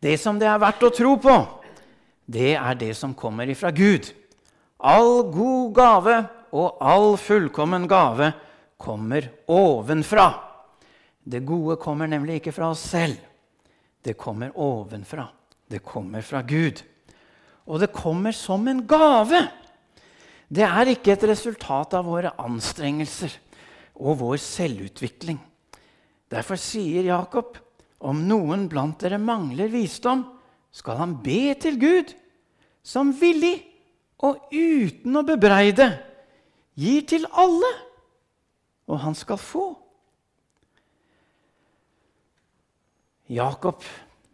Det 0.01 0.17
som 0.21 0.41
det 0.41 0.49
er 0.49 0.63
verdt 0.63 0.89
å 0.89 0.93
tro 0.95 1.15
på, 1.21 1.37
det 2.25 2.55
er 2.57 2.81
det 2.81 2.95
som 2.97 3.13
kommer 3.13 3.49
ifra 3.53 3.75
Gud. 3.77 4.09
All 4.81 5.29
god 5.33 5.77
gave 5.77 6.17
og 6.57 6.81
all 6.81 7.15
fullkommen 7.21 7.85
gave 7.89 8.33
kommer 8.81 9.29
ovenfra. 9.53 10.46
Det 11.27 11.43
gode 11.43 11.75
kommer 11.83 12.07
nemlig 12.07 12.39
ikke 12.39 12.55
fra 12.55 12.71
oss 12.71 12.85
selv. 12.87 13.19
Det 14.03 14.15
kommer 14.15 14.55
ovenfra. 14.55 15.27
Det 15.67 15.83
kommer 15.83 16.23
fra 16.23 16.45
Gud. 16.47 16.83
Og 17.67 17.83
det 17.83 17.91
kommer 17.91 18.31
som 18.31 18.69
en 18.71 18.85
gave. 18.87 19.41
Det 20.47 20.63
er 20.63 20.93
ikke 20.93 21.17
et 21.17 21.27
resultat 21.27 21.97
av 21.99 22.07
våre 22.07 22.31
anstrengelser 22.39 23.33
og 23.99 24.21
vår 24.21 24.39
selvutvikling. 24.39 25.41
Derfor 26.31 26.59
sier 26.61 27.09
Jakob, 27.09 27.57
om 27.99 28.21
noen 28.29 28.67
blant 28.71 29.01
dere 29.03 29.19
mangler 29.19 29.71
visdom, 29.73 30.23
skal 30.71 31.01
han 31.01 31.17
be 31.25 31.57
til 31.59 31.79
Gud, 31.81 32.13
som 32.87 33.11
villig 33.17 33.57
og 34.23 34.53
uten 34.53 35.19
å 35.19 35.25
bebreide 35.27 35.89
gir 36.79 37.03
til 37.09 37.27
alle, 37.33 37.73
og 38.87 39.01
han 39.03 39.17
skal 39.19 39.41
få. 39.41 39.67
Jakob 43.27 43.83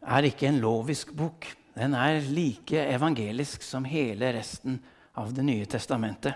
er 0.04 0.26
ikke 0.28 0.50
en 0.50 0.60
lovisk 0.60 1.14
bok. 1.16 1.46
Den 1.72 1.94
er 1.96 2.20
like 2.28 2.82
evangelisk 2.92 3.62
som 3.64 3.86
hele 3.88 4.32
resten 4.36 4.76
av 5.16 5.32
Det 5.32 5.44
nye 5.44 5.64
testamentet, 5.66 6.34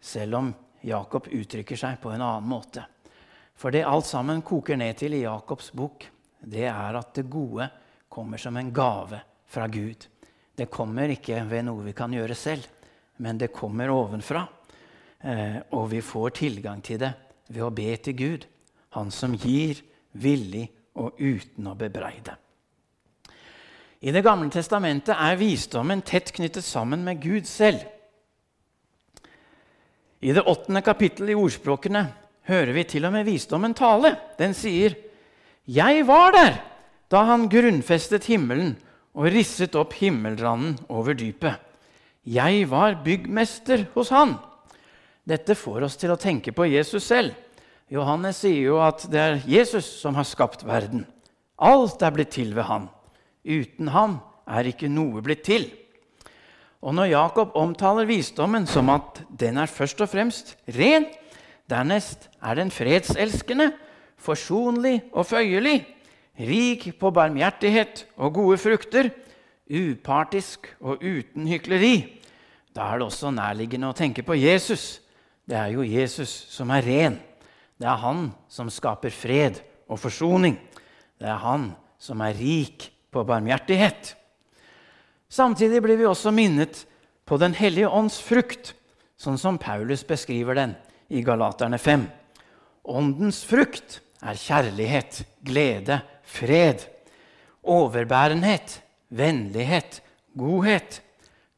selv 0.00 0.36
om 0.38 0.48
Jakob 0.82 1.28
uttrykker 1.30 1.78
seg 1.78 2.00
på 2.02 2.10
en 2.14 2.22
annen 2.22 2.48
måte. 2.50 2.84
For 3.54 3.70
det 3.70 3.84
alt 3.86 4.06
sammen 4.06 4.42
koker 4.42 4.78
ned 4.78 4.98
til 4.98 5.14
i 5.14 5.22
Jakobs 5.22 5.70
bok, 5.74 6.06
det 6.42 6.66
er 6.66 6.98
at 6.98 7.14
det 7.14 7.30
gode 7.30 7.68
kommer 8.08 8.38
som 8.38 8.56
en 8.56 8.72
gave 8.74 9.20
fra 9.46 9.66
Gud. 9.66 10.06
Det 10.54 10.70
kommer 10.70 11.10
ikke 11.10 11.42
ved 11.50 11.66
noe 11.66 11.86
vi 11.86 11.94
kan 11.94 12.14
gjøre 12.14 12.34
selv, 12.38 12.66
men 13.22 13.38
det 13.38 13.54
kommer 13.54 13.90
ovenfra. 13.90 14.44
Eh, 15.20 15.58
og 15.74 15.90
vi 15.90 16.02
får 16.02 16.38
tilgang 16.42 16.82
til 16.82 17.00
det 17.02 17.14
ved 17.48 17.62
å 17.62 17.74
be 17.74 17.94
til 18.02 18.18
Gud, 18.18 18.46
Han 18.94 19.10
som 19.10 19.32
gir 19.34 19.80
villig 20.12 20.68
og 20.94 21.20
uten 21.20 21.68
å 21.70 21.76
bebreide. 21.78 22.36
I 24.04 24.12
Det 24.12 24.22
gamle 24.24 24.50
testamentet 24.52 25.16
er 25.16 25.38
visdommen 25.40 26.02
tett 26.04 26.32
knyttet 26.36 26.64
sammen 26.64 27.04
med 27.04 27.22
Gud 27.22 27.46
selv. 27.48 27.80
I 30.20 30.32
det 30.32 30.44
åttende 30.44 30.82
kapittelet 30.84 31.32
i 31.32 31.38
Ordspråkene 31.40 32.04
hører 32.48 32.72
vi 32.76 32.84
til 32.84 33.04
og 33.08 33.14
med 33.16 33.24
visdommen 33.24 33.74
tale. 33.74 34.16
Den 34.38 34.54
sier, 34.54 34.94
'Jeg 35.66 36.06
var 36.06 36.32
der 36.32 36.60
da 37.10 37.24
han 37.24 37.48
grunnfestet 37.48 38.24
himmelen 38.24 38.76
og 39.14 39.32
risset 39.32 39.74
opp 39.74 39.94
himmelranden 39.94 40.78
over 40.88 41.14
dypet.' 41.14 41.60
'Jeg 42.26 42.70
var 42.70 43.00
byggmester 43.04 43.86
hos 43.94 44.08
han.' 44.08 44.38
Dette 45.24 45.54
får 45.54 45.82
oss 45.82 45.96
til 45.96 46.10
å 46.10 46.20
tenke 46.20 46.52
på 46.52 46.68
Jesus 46.68 47.04
selv. 47.04 47.32
Johannes 47.92 48.40
sier 48.40 48.70
jo 48.70 48.78
at 48.80 49.04
det 49.12 49.20
er 49.20 49.42
Jesus 49.48 49.86
som 50.00 50.16
har 50.16 50.26
skapt 50.28 50.64
verden. 50.66 51.04
Alt 51.60 52.02
er 52.02 52.14
blitt 52.14 52.32
til 52.34 52.54
ved 52.56 52.66
han. 52.68 52.88
Uten 53.44 53.90
ham 53.92 54.18
er 54.48 54.70
ikke 54.70 54.88
noe 54.88 55.22
blitt 55.24 55.44
til. 55.46 55.68
Og 56.84 56.96
når 56.96 57.12
Jakob 57.12 57.54
omtaler 57.56 58.08
visdommen 58.08 58.66
som 58.68 58.90
at 58.92 59.22
den 59.28 59.60
er 59.60 59.70
først 59.70 60.00
og 60.04 60.10
fremst 60.12 60.54
ren, 60.76 61.06
dernest 61.70 62.28
er 62.44 62.58
den 62.60 62.72
fredselskende, 62.72 63.70
forsonlig 64.20 65.02
og 65.12 65.26
føyelig, 65.28 65.84
rik 66.40 66.88
på 67.00 67.12
barmhjertighet 67.14 68.06
og 68.16 68.34
gode 68.40 68.58
frukter, 68.60 69.10
upartisk 69.68 70.68
og 70.80 71.04
uten 71.04 71.48
hykleri, 71.48 72.20
da 72.74 72.90
er 72.90 73.00
det 73.00 73.06
også 73.06 73.30
nærliggende 73.32 73.92
å 73.92 73.96
tenke 73.96 74.24
på 74.26 74.36
Jesus. 74.36 74.98
Det 75.46 75.56
er 75.56 75.70
jo 75.76 75.84
Jesus 75.86 76.32
som 76.50 76.72
er 76.74 76.84
ren. 76.84 77.20
Det 77.80 77.88
er 77.90 78.02
han 78.02 78.28
som 78.48 78.70
skaper 78.70 79.12
fred 79.14 79.60
og 79.90 79.98
forsoning. 80.02 80.56
Det 81.18 81.28
er 81.28 81.40
han 81.42 81.72
som 82.00 82.22
er 82.24 82.36
rik 82.38 82.90
på 83.14 83.24
barmhjertighet. 83.26 84.14
Samtidig 85.28 85.80
blir 85.82 85.98
vi 85.98 86.06
også 86.06 86.30
minnet 86.34 86.84
på 87.24 87.38
Den 87.40 87.54
hellige 87.56 87.88
ånds 87.88 88.20
frukt, 88.20 88.74
sånn 89.16 89.38
som 89.40 89.58
Paulus 89.58 90.04
beskriver 90.06 90.58
den 90.58 90.74
i 91.08 91.22
Galaterne 91.24 91.78
5. 91.80 92.04
Åndens 92.84 93.40
frukt 93.48 94.00
er 94.20 94.36
kjærlighet, 94.36 95.22
glede, 95.44 96.02
fred, 96.22 96.84
overbærenhet, 97.64 98.82
vennlighet, 99.08 100.02
godhet, 100.36 101.00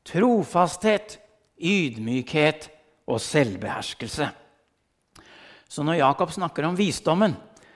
trofasthet, 0.06 1.18
ydmykhet 1.58 2.68
og 3.10 3.20
selvbeherskelse. 3.22 4.30
Så 5.76 5.84
når 5.84 5.98
Jakob 5.98 6.30
snakker 6.32 6.64
om 6.64 6.76
visdommen, 6.76 7.34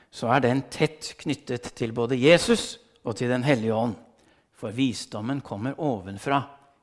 så 0.08 0.30
er 0.32 0.40
den 0.40 0.62
tett 0.72 1.10
knyttet 1.20 1.66
til 1.76 1.90
både 1.92 2.16
Jesus 2.16 2.78
og 3.04 3.18
til 3.18 3.28
Den 3.28 3.44
hellige 3.44 3.76
ånd. 3.76 3.92
For 4.56 4.72
visdommen 4.72 5.42
kommer 5.44 5.76
ovenfra, 5.76 6.38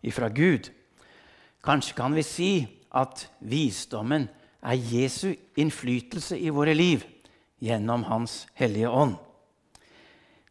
ifra 0.06 0.30
Gud. 0.30 0.70
Kanskje 1.66 1.98
kan 1.98 2.14
vi 2.14 2.22
si 2.22 2.52
at 2.94 3.26
visdommen 3.42 4.30
er 4.62 4.78
Jesu 4.78 5.34
innflytelse 5.58 6.38
i 6.38 6.54
våre 6.54 6.78
liv 6.78 7.02
gjennom 7.66 8.06
Hans 8.12 8.44
hellige 8.54 8.94
ånd. 8.94 9.18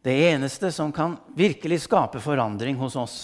Det 0.02 0.18
eneste 0.32 0.74
som 0.74 0.90
kan 0.90 1.14
virkelig 1.38 1.84
skape 1.86 2.18
forandring 2.18 2.74
hos 2.82 2.98
oss, 2.98 3.18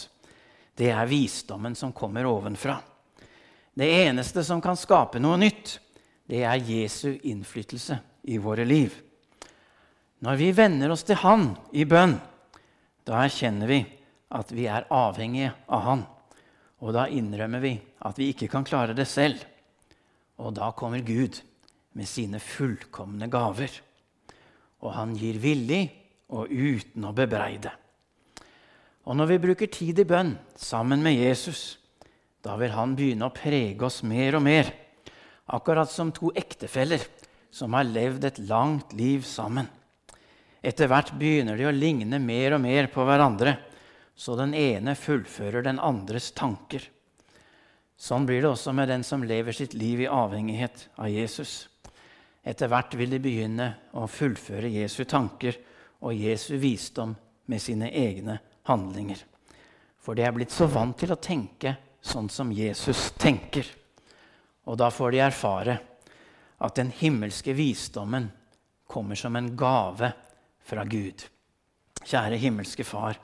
det 0.78 0.94
er 0.94 1.10
visdommen 1.10 1.74
som 1.74 1.90
kommer 1.90 2.22
ovenfra. 2.22 2.78
Det 3.74 3.94
eneste 4.06 4.46
som 4.46 4.62
kan 4.62 4.78
skape 4.78 5.18
noe 5.18 5.42
nytt, 5.42 5.80
det 6.30 6.44
er 6.46 6.62
Jesu 6.62 7.18
innflytelse 7.22 7.98
i 8.30 8.38
våre 8.38 8.64
liv. 8.66 8.94
Når 10.22 10.38
vi 10.38 10.52
venner 10.54 10.92
oss 10.94 11.02
til 11.06 11.18
Han 11.24 11.48
i 11.74 11.84
bønn, 11.88 12.14
da 13.02 13.24
erkjenner 13.24 13.66
vi 13.66 13.80
at 14.32 14.52
vi 14.54 14.68
er 14.70 14.86
avhengige 14.94 15.50
av 15.66 15.86
Han. 15.88 16.04
Og 16.82 16.94
da 16.94 17.08
innrømmer 17.10 17.62
vi 17.62 17.74
at 18.06 18.18
vi 18.18 18.30
ikke 18.32 18.50
kan 18.50 18.66
klare 18.66 18.94
det 18.94 19.06
selv. 19.10 19.42
Og 20.42 20.54
da 20.54 20.70
kommer 20.74 21.02
Gud 21.06 21.40
med 21.98 22.08
sine 22.08 22.40
fullkomne 22.42 23.28
gaver. 23.30 23.74
Og 24.82 24.94
han 24.96 25.14
gir 25.18 25.38
villig 25.42 25.84
og 26.32 26.50
uten 26.50 27.06
å 27.06 27.14
bebreide. 27.14 27.70
Og 29.06 29.18
når 29.18 29.32
vi 29.32 29.42
bruker 29.42 29.70
tid 29.70 29.98
i 29.98 30.06
bønn 30.06 30.36
sammen 30.58 31.02
med 31.02 31.18
Jesus, 31.18 31.78
da 32.42 32.56
vil 32.58 32.74
han 32.74 32.94
begynne 32.98 33.28
å 33.28 33.34
prege 33.34 33.86
oss 33.86 34.02
mer 34.06 34.38
og 34.38 34.44
mer. 34.46 34.70
Akkurat 35.52 35.90
som 35.90 36.12
to 36.16 36.32
ektefeller 36.34 37.02
som 37.52 37.74
har 37.76 37.84
levd 37.84 38.24
et 38.24 38.38
langt 38.48 38.94
liv 38.96 39.22
sammen. 39.28 39.68
Etter 40.62 40.88
hvert 40.88 41.12
begynner 41.18 41.58
de 41.58 41.66
å 41.68 41.74
ligne 41.74 42.20
mer 42.22 42.56
og 42.56 42.62
mer 42.64 42.88
på 42.92 43.04
hverandre, 43.04 43.56
så 44.16 44.36
den 44.38 44.54
ene 44.54 44.94
fullfører 44.96 45.66
den 45.66 45.80
andres 45.82 46.30
tanker. 46.36 46.84
Sånn 47.98 48.24
blir 48.26 48.40
det 48.42 48.52
også 48.52 48.72
med 48.74 48.88
den 48.88 49.04
som 49.04 49.24
lever 49.26 49.54
sitt 49.54 49.74
liv 49.74 50.04
i 50.04 50.08
avhengighet 50.10 50.86
av 50.96 51.10
Jesus. 51.12 51.66
Etter 52.42 52.70
hvert 52.72 52.96
vil 52.98 53.12
de 53.12 53.20
begynne 53.22 53.68
å 53.98 54.08
fullføre 54.10 54.72
Jesu 54.72 55.04
tanker 55.04 55.58
og 56.02 56.16
Jesu 56.16 56.56
visdom 56.62 57.12
med 57.46 57.62
sine 57.62 57.92
egne 57.92 58.38
handlinger. 58.70 59.20
For 60.02 60.18
de 60.18 60.24
er 60.26 60.34
blitt 60.34 60.54
så 60.54 60.66
vant 60.70 60.96
til 60.98 61.12
å 61.14 61.20
tenke 61.20 61.76
sånn 62.02 62.30
som 62.32 62.50
Jesus 62.54 63.12
tenker. 63.20 63.66
Og 64.70 64.78
da 64.78 64.90
får 64.94 65.14
de 65.14 65.22
erfare 65.24 65.78
at 66.62 66.78
den 66.78 66.92
himmelske 66.94 67.54
visdommen 67.58 68.28
kommer 68.86 69.18
som 69.18 69.36
en 69.36 69.50
gave 69.56 70.12
fra 70.62 70.84
Gud. 70.84 71.24
Kjære 72.02 72.38
himmelske 72.38 72.84
Far, 72.84 73.18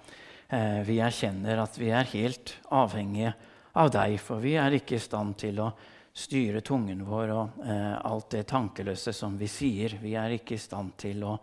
eh, 0.48 0.82
vi 0.86 0.98
erkjenner 0.98 1.62
at 1.62 1.78
vi 1.78 1.90
er 1.90 2.10
helt 2.14 2.56
avhengige 2.70 3.34
av 3.74 3.90
deg, 3.94 4.18
for 4.20 4.42
vi 4.42 4.56
er 4.58 4.74
ikke 4.78 4.96
i 4.96 5.02
stand 5.02 5.36
til 5.38 5.60
å 5.62 5.70
styre 6.18 6.62
tungen 6.66 7.04
vår 7.06 7.32
og 7.34 7.62
eh, 7.62 7.94
alt 8.02 8.30
det 8.34 8.46
tankeløse 8.50 9.12
som 9.14 9.38
vi 9.38 9.46
sier. 9.50 9.98
Vi 10.02 10.16
er 10.18 10.34
ikke 10.34 10.56
i 10.56 10.62
stand 10.62 10.96
til 10.98 11.22
å 11.26 11.36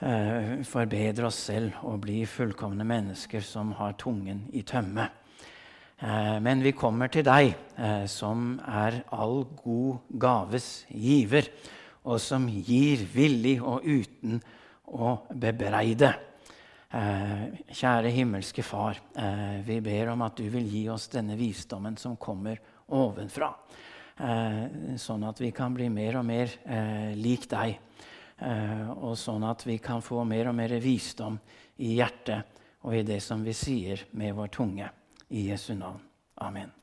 eh, 0.00 0.62
forbedre 0.64 1.28
oss 1.28 1.42
selv 1.50 1.82
og 1.88 2.00
bli 2.06 2.22
fullkomne 2.24 2.86
mennesker 2.88 3.44
som 3.44 3.74
har 3.80 3.98
tungen 4.00 4.46
i 4.52 4.64
tømme. 4.64 5.08
Eh, 6.02 6.38
men 6.42 6.62
vi 6.64 6.72
kommer 6.74 7.10
til 7.14 7.22
deg, 7.22 7.52
eh, 7.78 8.06
som 8.10 8.56
er 8.66 9.04
all 9.14 9.44
god 9.62 10.00
gaves 10.18 10.84
giver, 10.90 11.46
og 12.02 12.18
som 12.18 12.48
gir 12.48 13.04
villig 13.06 13.60
og 13.62 13.86
uten 13.86 14.40
å 14.90 15.14
bebreide. 15.30 16.10
Eh, 16.92 17.44
kjære 17.70 18.10
himmelske 18.10 18.64
Far, 18.66 18.98
vi 19.64 19.78
ber 19.80 20.10
om 20.12 20.22
at 20.22 20.36
du 20.36 20.48
vil 20.50 20.66
gi 20.66 20.88
oss 20.90 21.06
denne 21.08 21.38
visdommen 21.38 21.96
som 21.96 22.16
kommer 22.16 22.58
ovenfra. 22.90 23.54
Sånn 24.98 25.24
at 25.24 25.40
vi 25.40 25.50
kan 25.52 25.72
bli 25.72 25.88
mer 25.88 26.18
og 26.18 26.26
mer 26.26 26.52
lik 27.16 27.48
deg. 27.48 27.78
Og 29.00 29.16
sånn 29.16 29.48
at 29.48 29.64
vi 29.64 29.78
kan 29.78 30.02
få 30.02 30.22
mer 30.28 30.50
og 30.50 30.54
mer 30.54 30.76
visdom 30.84 31.38
i 31.78 31.96
hjertet 31.96 32.44
og 32.84 32.94
i 32.94 33.02
det 33.02 33.22
som 33.22 33.42
vi 33.42 33.54
sier 33.56 34.04
med 34.12 34.34
vår 34.36 34.52
tunge. 34.52 34.90
I 35.32 35.48
Jesu 35.48 35.74
navn. 35.74 36.00
Amen. 36.38 36.81